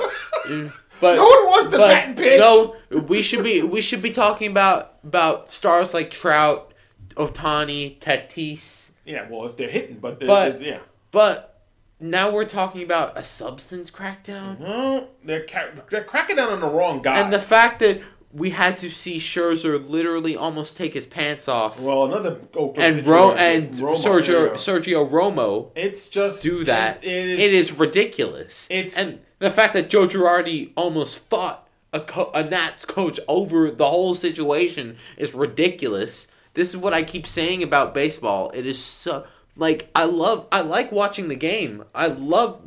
but 1.00 1.16
No 1.16 1.24
one 1.28 1.46
wants 1.46 1.68
to 1.70 1.78
but 1.78 1.88
bat 1.90 2.18
pitch. 2.18 2.40
No, 2.40 2.76
we 2.90 3.22
should 3.22 3.44
be 3.44 3.62
we 3.62 3.80
should 3.82 4.02
be 4.02 4.10
talking 4.12 4.50
about 4.50 4.96
about 5.04 5.52
stars 5.52 5.94
like 5.94 6.10
Trout, 6.10 6.74
Ohtani, 7.18 8.00
Tatis. 8.00 8.81
Yeah, 9.06 9.28
well, 9.30 9.46
if 9.46 9.58
they're 9.58 9.70
hitting, 9.70 9.98
but, 10.00 10.20
But- 10.20 10.62
yeah, 10.62 10.80
But 11.12 11.60
now 12.00 12.32
we're 12.32 12.46
talking 12.46 12.84
about 12.84 13.18
a 13.18 13.24
substance 13.24 13.90
crackdown, 13.92 14.60
well, 14.60 15.08
they're 15.24 15.46
ca- 15.46 15.70
they're 15.90 16.04
cracking 16.04 16.36
down 16.38 16.52
on 16.52 16.60
the 16.62 16.68
wrong 16.68 17.02
guy. 17.02 17.20
and 17.20 17.32
the 17.34 17.42
fact 17.42 17.80
that 17.80 18.02
we 18.34 18.50
had 18.52 18.78
to 18.78 18.90
see 18.90 19.18
Scherzer 19.20 19.90
literally 19.90 20.38
almost 20.38 20.78
take 20.78 20.94
his 20.94 21.06
pants 21.06 21.48
off, 21.50 21.80
well, 21.82 22.06
another 22.06 22.40
and 22.78 23.06
Ro- 23.06 23.34
and 23.34 23.74
Romo, 23.74 23.96
Sergio 23.98 24.48
yeah. 24.48 24.54
Sergio 24.54 25.10
Romo 25.10 25.72
It's 25.76 26.08
just 26.08 26.42
do 26.42 26.64
that. 26.64 27.04
It, 27.04 27.10
it 27.12 27.30
is, 27.30 27.40
it 27.40 27.54
is 27.54 27.72
ridiculous. 27.74 28.68
It's- 28.70 28.98
and 28.98 29.20
the 29.40 29.52
fact 29.52 29.74
that 29.74 29.90
Joe 29.90 30.08
Girardi 30.08 30.72
almost 30.78 31.20
fought 31.30 31.68
a, 31.92 32.00
co- 32.00 32.32
a 32.34 32.42
Nats 32.44 32.86
coach 32.86 33.20
over 33.28 33.70
the 33.70 33.90
whole 33.90 34.16
situation 34.16 34.96
is 35.18 35.34
ridiculous. 35.34 36.28
This 36.54 36.70
is 36.70 36.78
what 36.78 36.94
I 36.94 37.04
keep 37.04 37.28
saying 37.28 37.64
about 37.64 37.94
baseball. 37.94 38.52
It 38.54 38.66
is 38.66 38.82
so 38.84 39.26
like 39.56 39.90
I 39.96 40.06
love 40.06 40.48
I 40.52 40.62
like 40.62 40.92
watching 40.92 41.28
the 41.28 41.36
game. 41.36 41.84
I 41.96 42.08
love 42.08 42.62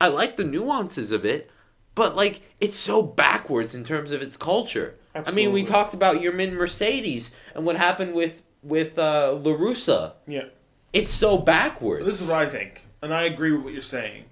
I 0.00 0.08
like 0.08 0.36
the 0.36 0.44
nuances 0.44 1.10
of 1.10 1.24
it, 1.24 1.50
but 1.94 2.16
like 2.16 2.42
it's 2.60 2.76
so 2.76 3.02
backwards 3.02 3.74
in 3.74 3.84
terms 3.84 4.12
of 4.12 4.22
its 4.22 4.36
culture. 4.36 4.96
I 5.14 5.32
mean, 5.32 5.52
we 5.52 5.64
talked 5.64 5.92
about 5.92 6.20
your 6.20 6.32
Yermin 6.32 6.52
Mercedes 6.52 7.32
and 7.54 7.66
what 7.66 7.76
happened 7.76 8.14
with 8.14 8.42
with 8.62 8.98
uh, 8.98 9.32
La 9.32 9.52
Russa. 9.52 10.12
yeah. 10.26 10.44
It's 10.92 11.10
so 11.10 11.38
backwards. 11.38 12.04
This 12.04 12.20
is 12.20 12.28
what 12.28 12.38
I 12.38 12.50
think, 12.50 12.84
and 13.00 13.14
I 13.14 13.22
agree 13.22 13.52
with 13.52 13.62
what 13.62 13.72
you're 13.72 13.80
saying. 13.80 14.24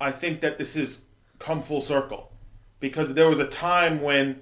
I 0.00 0.12
think 0.12 0.40
that 0.40 0.56
this 0.56 0.74
has 0.74 1.04
come 1.40 1.62
full 1.62 1.80
circle 1.80 2.30
because 2.78 3.14
there 3.14 3.28
was 3.28 3.40
a 3.40 3.46
time 3.46 4.00
when, 4.00 4.40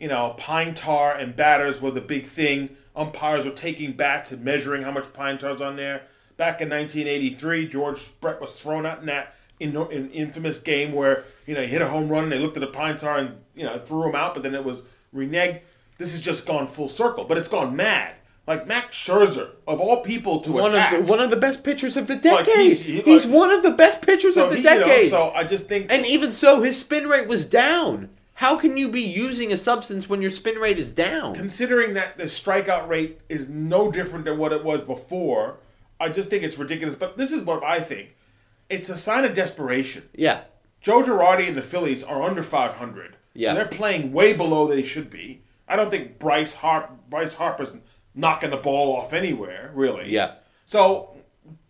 you 0.00 0.08
know, 0.08 0.34
pine 0.38 0.74
tar 0.74 1.14
and 1.14 1.36
batters 1.36 1.80
were 1.80 1.90
the 1.90 2.00
big 2.00 2.26
thing. 2.26 2.76
Umpires 2.96 3.44
were 3.44 3.50
taking 3.52 3.92
bats 3.92 4.32
and 4.32 4.42
measuring 4.44 4.82
how 4.82 4.90
much 4.90 5.12
pine 5.12 5.38
tar's 5.38 5.60
on 5.60 5.76
there. 5.76 6.02
Back 6.36 6.60
in 6.60 6.68
1983, 6.70 7.68
George 7.68 8.02
Brett 8.20 8.40
was 8.40 8.58
thrown 8.58 8.86
out 8.86 9.00
in 9.00 9.06
that 9.06 9.34
in, 9.60 9.76
in 9.90 10.10
infamous 10.10 10.58
game 10.58 10.92
where 10.92 11.24
you 11.46 11.54
know 11.54 11.60
he 11.60 11.66
hit 11.68 11.82
a 11.82 11.88
home 11.88 12.08
run 12.08 12.24
and 12.24 12.32
they 12.32 12.38
looked 12.38 12.56
at 12.56 12.60
the 12.62 12.66
pine 12.66 12.96
tar 12.96 13.18
and 13.18 13.36
you 13.54 13.64
know 13.64 13.78
threw 13.84 14.08
him 14.08 14.14
out, 14.14 14.34
but 14.34 14.42
then 14.42 14.54
it 14.54 14.64
was 14.64 14.82
reneged. 15.14 15.60
This 15.98 16.12
has 16.12 16.22
just 16.22 16.46
gone 16.46 16.66
full 16.66 16.88
circle, 16.88 17.24
but 17.24 17.36
it's 17.36 17.48
gone 17.48 17.76
mad. 17.76 18.14
Like 18.46 18.66
Max 18.66 18.96
Scherzer, 18.96 19.50
of 19.68 19.80
all 19.80 20.00
people 20.02 20.40
to 20.40 20.50
one 20.52 20.72
attack. 20.72 20.94
of 20.94 21.00
the 21.00 21.04
one 21.12 21.20
of 21.20 21.28
the 21.30 21.36
best 21.36 21.62
pitchers 21.62 21.96
of 21.98 22.06
the 22.06 22.16
decade. 22.16 22.56
he's- 22.56 22.80
he's, 22.80 23.04
he- 23.04 23.18
like- 23.18 23.28
one 23.28 23.50
of 23.50 23.62
the 23.62 23.70
best 23.72 24.00
pitchers 24.00 24.34
So 24.34 24.46
of 24.46 24.50
the 24.52 24.56
he- 24.56 24.62
you 24.62 24.70
know, 24.80 24.86
decade. 24.86 25.10
so 25.10 25.30
I 25.30 25.44
just 25.44 25.66
think, 25.68 25.92
and 25.92 26.06
even 26.06 26.32
so, 26.32 26.62
his 26.62 26.80
spin 26.80 27.06
rate 27.06 27.28
was 27.28 27.44
down. 27.46 28.08
How 28.40 28.56
can 28.56 28.78
you 28.78 28.88
be 28.88 29.02
using 29.02 29.52
a 29.52 29.56
substance 29.58 30.08
when 30.08 30.22
your 30.22 30.30
spin 30.30 30.58
rate 30.58 30.78
is 30.78 30.90
down? 30.90 31.34
considering 31.34 31.92
that 31.92 32.16
the 32.16 32.24
strikeout 32.24 32.88
rate 32.88 33.20
is 33.28 33.50
no 33.50 33.92
different 33.92 34.24
than 34.24 34.38
what 34.38 34.50
it 34.50 34.64
was 34.64 34.82
before, 34.82 35.58
I 36.00 36.08
just 36.08 36.30
think 36.30 36.42
it's 36.42 36.56
ridiculous. 36.56 36.94
But 36.94 37.18
this 37.18 37.32
is 37.32 37.42
what 37.42 37.62
I 37.62 37.80
think: 37.80 38.16
it's 38.70 38.88
a 38.88 38.96
sign 38.96 39.26
of 39.26 39.34
desperation. 39.34 40.08
yeah, 40.14 40.44
Joe 40.80 41.02
Girardi 41.02 41.46
and 41.48 41.54
the 41.54 41.60
Phillies 41.60 42.02
are 42.02 42.22
under 42.22 42.42
500, 42.42 43.16
Yeah. 43.34 43.50
so 43.50 43.54
they're 43.56 43.66
playing 43.66 44.10
way 44.14 44.32
below 44.32 44.66
they 44.66 44.82
should 44.82 45.10
be. 45.10 45.42
I 45.68 45.76
don't 45.76 45.90
think 45.90 46.18
Bryce 46.18 46.54
Harp 46.54 46.90
Bryce 47.10 47.34
Harper's 47.34 47.74
knocking 48.14 48.48
the 48.48 48.56
ball 48.56 48.96
off 48.96 49.12
anywhere, 49.12 49.70
really. 49.74 50.10
yeah. 50.10 50.36
So 50.64 51.14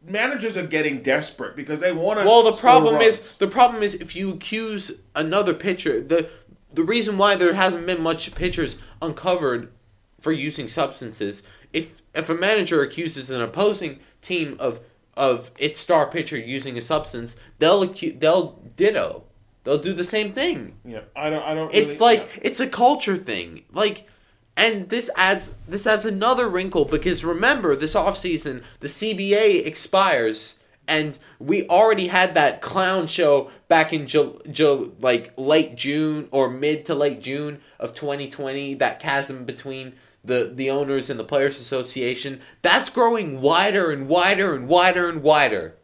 managers 0.06 0.56
are 0.56 0.66
getting 0.66 1.02
desperate 1.02 1.54
because 1.56 1.80
they 1.80 1.92
want 1.92 2.18
to. 2.18 2.24
Well, 2.24 2.42
the 2.42 2.52
problem 2.52 3.00
is 3.00 3.36
the 3.38 3.46
problem 3.48 3.82
is 3.82 3.94
if 3.94 4.14
you 4.16 4.30
accuse 4.30 4.92
another 5.14 5.52
pitcher, 5.54 6.00
the 6.00 6.28
the 6.72 6.84
reason 6.84 7.18
why 7.18 7.36
there 7.36 7.54
hasn't 7.54 7.86
been 7.86 8.02
much 8.02 8.34
pitchers 8.34 8.78
uncovered 9.02 9.72
for 10.20 10.32
using 10.32 10.68
substances. 10.68 11.42
If 11.72 12.02
if 12.14 12.28
a 12.28 12.34
manager 12.34 12.82
accuses 12.82 13.30
an 13.30 13.40
opposing 13.40 14.00
team 14.22 14.56
of 14.58 14.80
of 15.16 15.50
its 15.58 15.80
star 15.80 16.10
pitcher 16.10 16.38
using 16.38 16.78
a 16.78 16.82
substance, 16.82 17.36
they'll 17.58 17.86
acu- 17.86 18.18
they'll 18.18 18.60
ditto. 18.76 19.24
They'll 19.64 19.78
do 19.78 19.92
the 19.92 20.04
same 20.04 20.32
thing. 20.32 20.76
Yeah, 20.84 21.02
I 21.14 21.30
don't. 21.30 21.42
I 21.42 21.54
don't. 21.54 21.72
It's 21.74 21.88
really- 21.88 21.98
like 21.98 22.20
yeah. 22.20 22.40
it's 22.42 22.60
a 22.60 22.68
culture 22.68 23.16
thing. 23.16 23.64
Like 23.72 24.08
and 24.56 24.88
this 24.90 25.08
adds 25.16 25.54
this 25.68 25.86
adds 25.86 26.04
another 26.04 26.48
wrinkle 26.48 26.84
because 26.84 27.24
remember 27.24 27.74
this 27.74 27.94
offseason 27.94 28.62
the 28.80 28.88
CBA 28.88 29.66
expires 29.66 30.56
and 30.90 31.16
we 31.38 31.66
already 31.68 32.08
had 32.08 32.34
that 32.34 32.60
clown 32.60 33.06
show 33.06 33.50
back 33.68 33.92
in 33.92 34.06
Ju- 34.08 34.40
Ju- 34.50 34.94
like 35.00 35.32
late 35.36 35.76
June 35.76 36.28
or 36.32 36.50
mid 36.50 36.84
to 36.86 36.94
late 36.94 37.22
June 37.22 37.60
of 37.78 37.94
2020 37.94 38.74
that 38.74 38.98
chasm 39.00 39.44
between 39.44 39.94
the 40.24 40.52
the 40.54 40.68
owners 40.68 41.08
and 41.08 41.18
the 41.18 41.24
players 41.24 41.60
association. 41.60 42.40
That's 42.60 42.90
growing 42.90 43.40
wider 43.40 43.90
and 43.92 44.08
wider 44.08 44.54
and 44.54 44.68
wider 44.68 45.08
and 45.08 45.22
wider. 45.22 45.76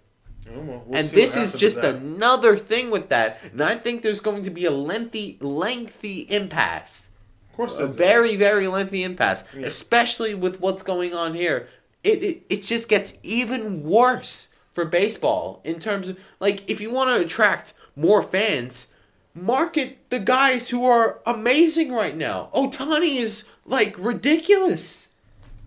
Well, 0.49 0.85
and 0.93 1.09
this 1.11 1.37
is 1.37 1.53
just 1.55 1.79
another 1.79 2.57
thing 2.57 2.91
with 2.93 3.09
that 3.09 3.41
and 3.51 3.61
i 3.61 3.75
think 3.75 4.03
there's 4.03 4.21
going 4.21 4.45
to 4.45 4.51
be 4.51 4.65
a 4.65 4.71
lengthy 4.71 5.39
lengthy 5.41 6.21
impasse. 6.31 7.09
Of 7.51 7.57
course, 7.57 7.77
a 7.79 7.87
very 7.87 8.37
very 8.37 8.69
lengthy 8.69 9.03
impasse 9.03 9.43
Yeah. 9.57 9.67
especially 9.67 10.35
with 10.35 10.61
what's 10.61 10.83
going 10.83 11.15
on 11.15 11.35
here. 11.35 11.69
It, 12.05 12.23
it 12.23 12.43
it 12.49 12.63
just 12.63 12.89
gets 12.89 13.15
even 13.23 13.83
worse 13.83 14.51
for 14.77 14.85
baseball 14.85 15.63
in 15.65 15.81
terms 15.81 16.07
of 16.07 16.19
like 16.39 16.63
if 16.71 16.83
you 16.83 16.91
want 16.93 17.09
to 17.09 17.25
attract 17.25 17.73
more 17.97 18.23
fans 18.23 18.89
market 19.35 19.97
the 20.11 20.19
guys 20.19 20.69
who 20.69 20.85
are 20.85 21.19
amazing 21.25 21.91
right 21.91 22.15
now 22.15 22.51
ohtani 22.55 23.17
is 23.17 23.45
like 23.65 23.97
ridiculous 23.99 25.09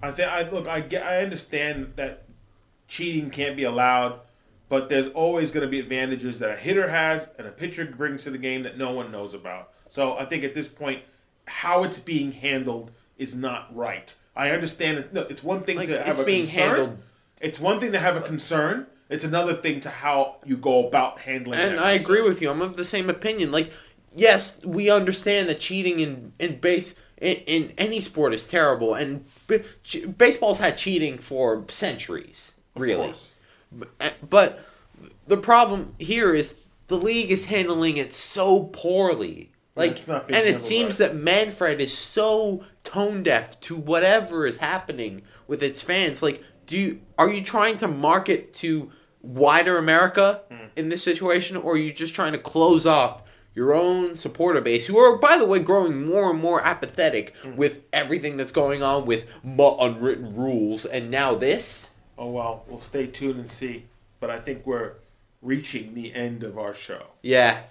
I 0.01 0.11
think 0.11 0.29
I 0.31 0.49
look. 0.49 0.65
I 0.65 0.79
get. 0.79 1.03
I 1.05 1.21
understand 1.23 1.91
that 1.97 2.23
cheating 2.87 3.29
can't 3.31 3.57
be 3.57 3.65
allowed, 3.65 4.21
but 4.69 4.87
there's 4.87 5.07
always 5.09 5.51
going 5.51 5.65
to 5.65 5.69
be 5.69 5.77
advantages 5.77 6.39
that 6.39 6.49
a 6.51 6.55
hitter 6.55 6.87
has 6.89 7.27
and 7.37 7.45
a 7.45 7.51
pitcher 7.51 7.83
brings 7.85 8.23
to 8.23 8.29
the 8.31 8.37
game 8.37 8.63
that 8.63 8.77
no 8.77 8.91
one 8.93 9.11
knows 9.11 9.33
about. 9.33 9.73
So 9.89 10.17
I 10.17 10.23
think 10.23 10.45
at 10.45 10.53
this 10.53 10.69
point, 10.69 11.01
how 11.47 11.83
it's 11.83 11.99
being 11.99 12.31
handled 12.31 12.91
is 13.17 13.35
not 13.35 13.75
right. 13.75 14.15
I 14.37 14.51
understand. 14.51 14.99
It, 14.99 15.13
no, 15.13 15.23
it's 15.23 15.43
one 15.43 15.63
thing 15.63 15.75
Like, 15.75 15.89
to 15.89 15.97
have 16.01 16.07
it's 16.11 16.19
a 16.21 16.23
being 16.23 16.45
concern. 16.45 16.67
handled- 16.69 16.97
It's 17.41 17.59
one 17.59 17.81
thing 17.81 17.91
to 17.91 17.99
have 17.99 18.15
a 18.15 18.21
concern. 18.21 18.87
It's 19.09 19.23
another 19.23 19.55
thing 19.55 19.79
to 19.81 19.89
how 19.89 20.37
you 20.45 20.55
go 20.55 20.87
about 20.87 21.19
handling. 21.19 21.59
And 21.59 21.79
I 21.79 21.91
agree 21.93 22.21
with 22.21 22.41
you. 22.41 22.49
I'm 22.49 22.61
of 22.61 22.77
the 22.77 22.85
same 22.85 23.09
opinion. 23.09 23.51
Like, 23.51 23.71
yes, 24.15 24.63
we 24.63 24.91
understand 24.91 25.49
that 25.49 25.59
cheating 25.59 25.99
in 25.99 26.33
in 26.39 26.59
base 26.59 26.93
in, 27.17 27.37
in 27.47 27.73
any 27.77 27.99
sport 27.99 28.33
is 28.33 28.47
terrible, 28.47 28.93
and 28.93 29.25
b- 29.47 29.63
baseball's 30.17 30.59
had 30.59 30.77
cheating 30.77 31.17
for 31.17 31.65
centuries, 31.69 32.53
really. 32.75 33.07
course. 33.07 33.33
But 34.29 34.63
the 35.27 35.37
problem 35.37 35.95
here 35.99 36.33
is 36.33 36.59
the 36.87 36.97
league 36.97 37.31
is 37.31 37.45
handling 37.45 37.97
it 37.97 38.13
so 38.13 38.65
poorly. 38.65 39.51
Like, 39.75 39.91
it's 39.91 40.09
and 40.09 40.29
it 40.29 40.61
seems 40.61 40.99
right. 40.99 41.09
that 41.09 41.15
Manfred 41.15 41.79
is 41.79 41.97
so 41.97 42.65
tone 42.83 43.23
deaf 43.23 43.59
to 43.61 43.77
whatever 43.77 44.45
is 44.45 44.57
happening 44.57 45.21
with 45.47 45.63
its 45.63 45.81
fans. 45.81 46.21
Like, 46.21 46.43
do 46.65 46.77
you, 46.77 47.01
are 47.17 47.31
you 47.31 47.41
trying 47.43 47.77
to 47.77 47.87
market 47.87 48.53
to 48.55 48.91
wider 49.21 49.77
America 49.77 50.41
Hmm. 50.49 50.67
in 50.75 50.89
this 50.89 51.03
situation, 51.03 51.57
or 51.57 51.73
are 51.73 51.77
you 51.77 51.91
just 51.91 52.15
trying 52.15 52.31
to 52.33 52.37
close 52.37 52.85
off 52.85 53.21
your 53.53 53.73
own 53.73 54.15
supporter 54.15 54.61
base, 54.61 54.85
who 54.85 54.97
are, 54.97 55.17
by 55.17 55.37
the 55.37 55.45
way, 55.45 55.59
growing 55.59 56.05
more 56.05 56.29
and 56.29 56.39
more 56.39 56.65
apathetic 56.65 57.33
Hmm. 57.41 57.55
with 57.55 57.81
everything 57.91 58.37
that's 58.37 58.51
going 58.51 58.81
on 58.83 59.05
with 59.05 59.25
unwritten 59.43 60.35
rules, 60.35 60.85
and 60.85 61.09
now 61.11 61.35
this? 61.35 61.89
Oh 62.17 62.29
well, 62.29 62.63
we'll 62.67 62.79
stay 62.81 63.07
tuned 63.07 63.39
and 63.39 63.49
see. 63.49 63.85
But 64.19 64.29
I 64.29 64.39
think 64.39 64.65
we're 64.65 64.93
reaching 65.41 65.93
the 65.93 66.13
end 66.13 66.43
of 66.43 66.57
our 66.57 66.75
show. 66.75 67.03
Yeah. 67.21 67.61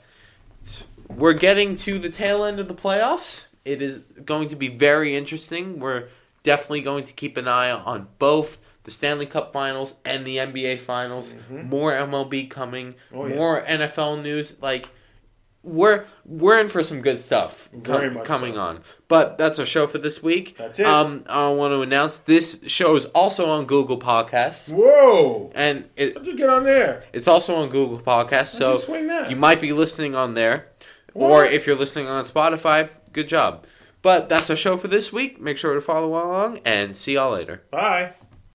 We're 1.09 1.35
getting 1.35 1.77
to 1.77 1.99
the 1.99 2.09
tail 2.09 2.45
end 2.45 2.59
of 2.59 2.69
the 2.69 2.75
playoffs. 2.75 3.47
It 3.65 3.83
is 3.83 3.99
going 4.25 4.49
to 4.49 4.57
be 4.57 4.69
very 4.69 5.15
interesting. 5.17 5.79
We're 5.79 6.09
definitely 6.43 6.81
going 6.81 7.05
to 7.05 7.13
keep 7.13 7.37
an 7.37 7.47
eye 7.49 7.71
on 7.71 8.09
both 8.19 8.59
the 8.89 8.95
Stanley 8.95 9.27
Cup 9.27 9.53
Finals 9.53 9.95
and 10.07 10.25
the 10.27 10.39
NBA 10.39 10.81
Finals. 10.81 11.35
More 11.51 11.93
MLB 11.93 12.49
coming, 12.49 12.95
Mm-hmm. 13.13 13.19
Oh, 13.19 13.27
yeah. 13.27 13.35
more 13.37 13.63
NFL 13.63 14.23
news. 14.23 14.57
Like 14.63 14.89
we're 15.63 16.07
we're 16.25 16.59
in 16.59 16.69
for 16.69 16.83
some 16.83 17.03
good 17.03 17.19
stuff 17.19 17.69
com- 17.85 18.21
coming 18.25 18.55
so. 18.55 18.61
on. 18.61 18.81
But 19.09 19.37
that's 19.37 19.59
our 19.59 19.67
show 19.67 19.87
for 19.87 19.99
this 19.99 20.23
week. 20.23 20.57
That's 20.57 20.79
it. 20.81 20.87
Um, 20.87 21.25
I 21.29 21.51
want 21.51 21.73
to 21.73 21.83
announce 21.83 22.17
this 22.21 22.61
show 22.67 22.97
is 22.97 23.05
also 23.07 23.51
on 23.51 23.67
Google 23.67 23.99
Podcasts, 23.99 24.73
Whoa! 24.73 25.53
and 25.55 25.85
it, 25.97 26.17
How'd 26.17 26.27
you 26.27 26.37
get 26.39 26.49
on 26.49 26.65
there? 26.65 27.05
it's 27.13 27.29
also 27.29 27.57
on 27.57 27.69
Google 27.69 27.99
Podcasts, 27.99 28.55
so 28.55 28.73
you 28.73 28.79
swing 28.79 29.07
that? 29.09 29.29
you 29.29 29.37
might 29.37 29.61
be 29.61 29.73
listening 29.75 30.15
on 30.15 30.33
there. 30.33 30.69
Or 31.13 31.45
if 31.45 31.67
you're 31.67 31.77
listening 31.77 32.07
on 32.07 32.25
Spotify, 32.25 32.89
good 33.13 33.29
job. 33.29 33.67
But 34.01 34.29
that's 34.29 34.49
our 34.49 34.55
show 34.57 34.77
for 34.77 34.87
this 34.89 35.13
week. 35.13 35.41
Make 35.41 35.59
sure 35.59 35.75
to 35.75 35.81
follow 35.81 36.09
along 36.11 36.61
and 36.65 36.97
see 36.97 37.15
y'all 37.15 37.33
later. 37.33 37.63
Bye. 37.73 38.13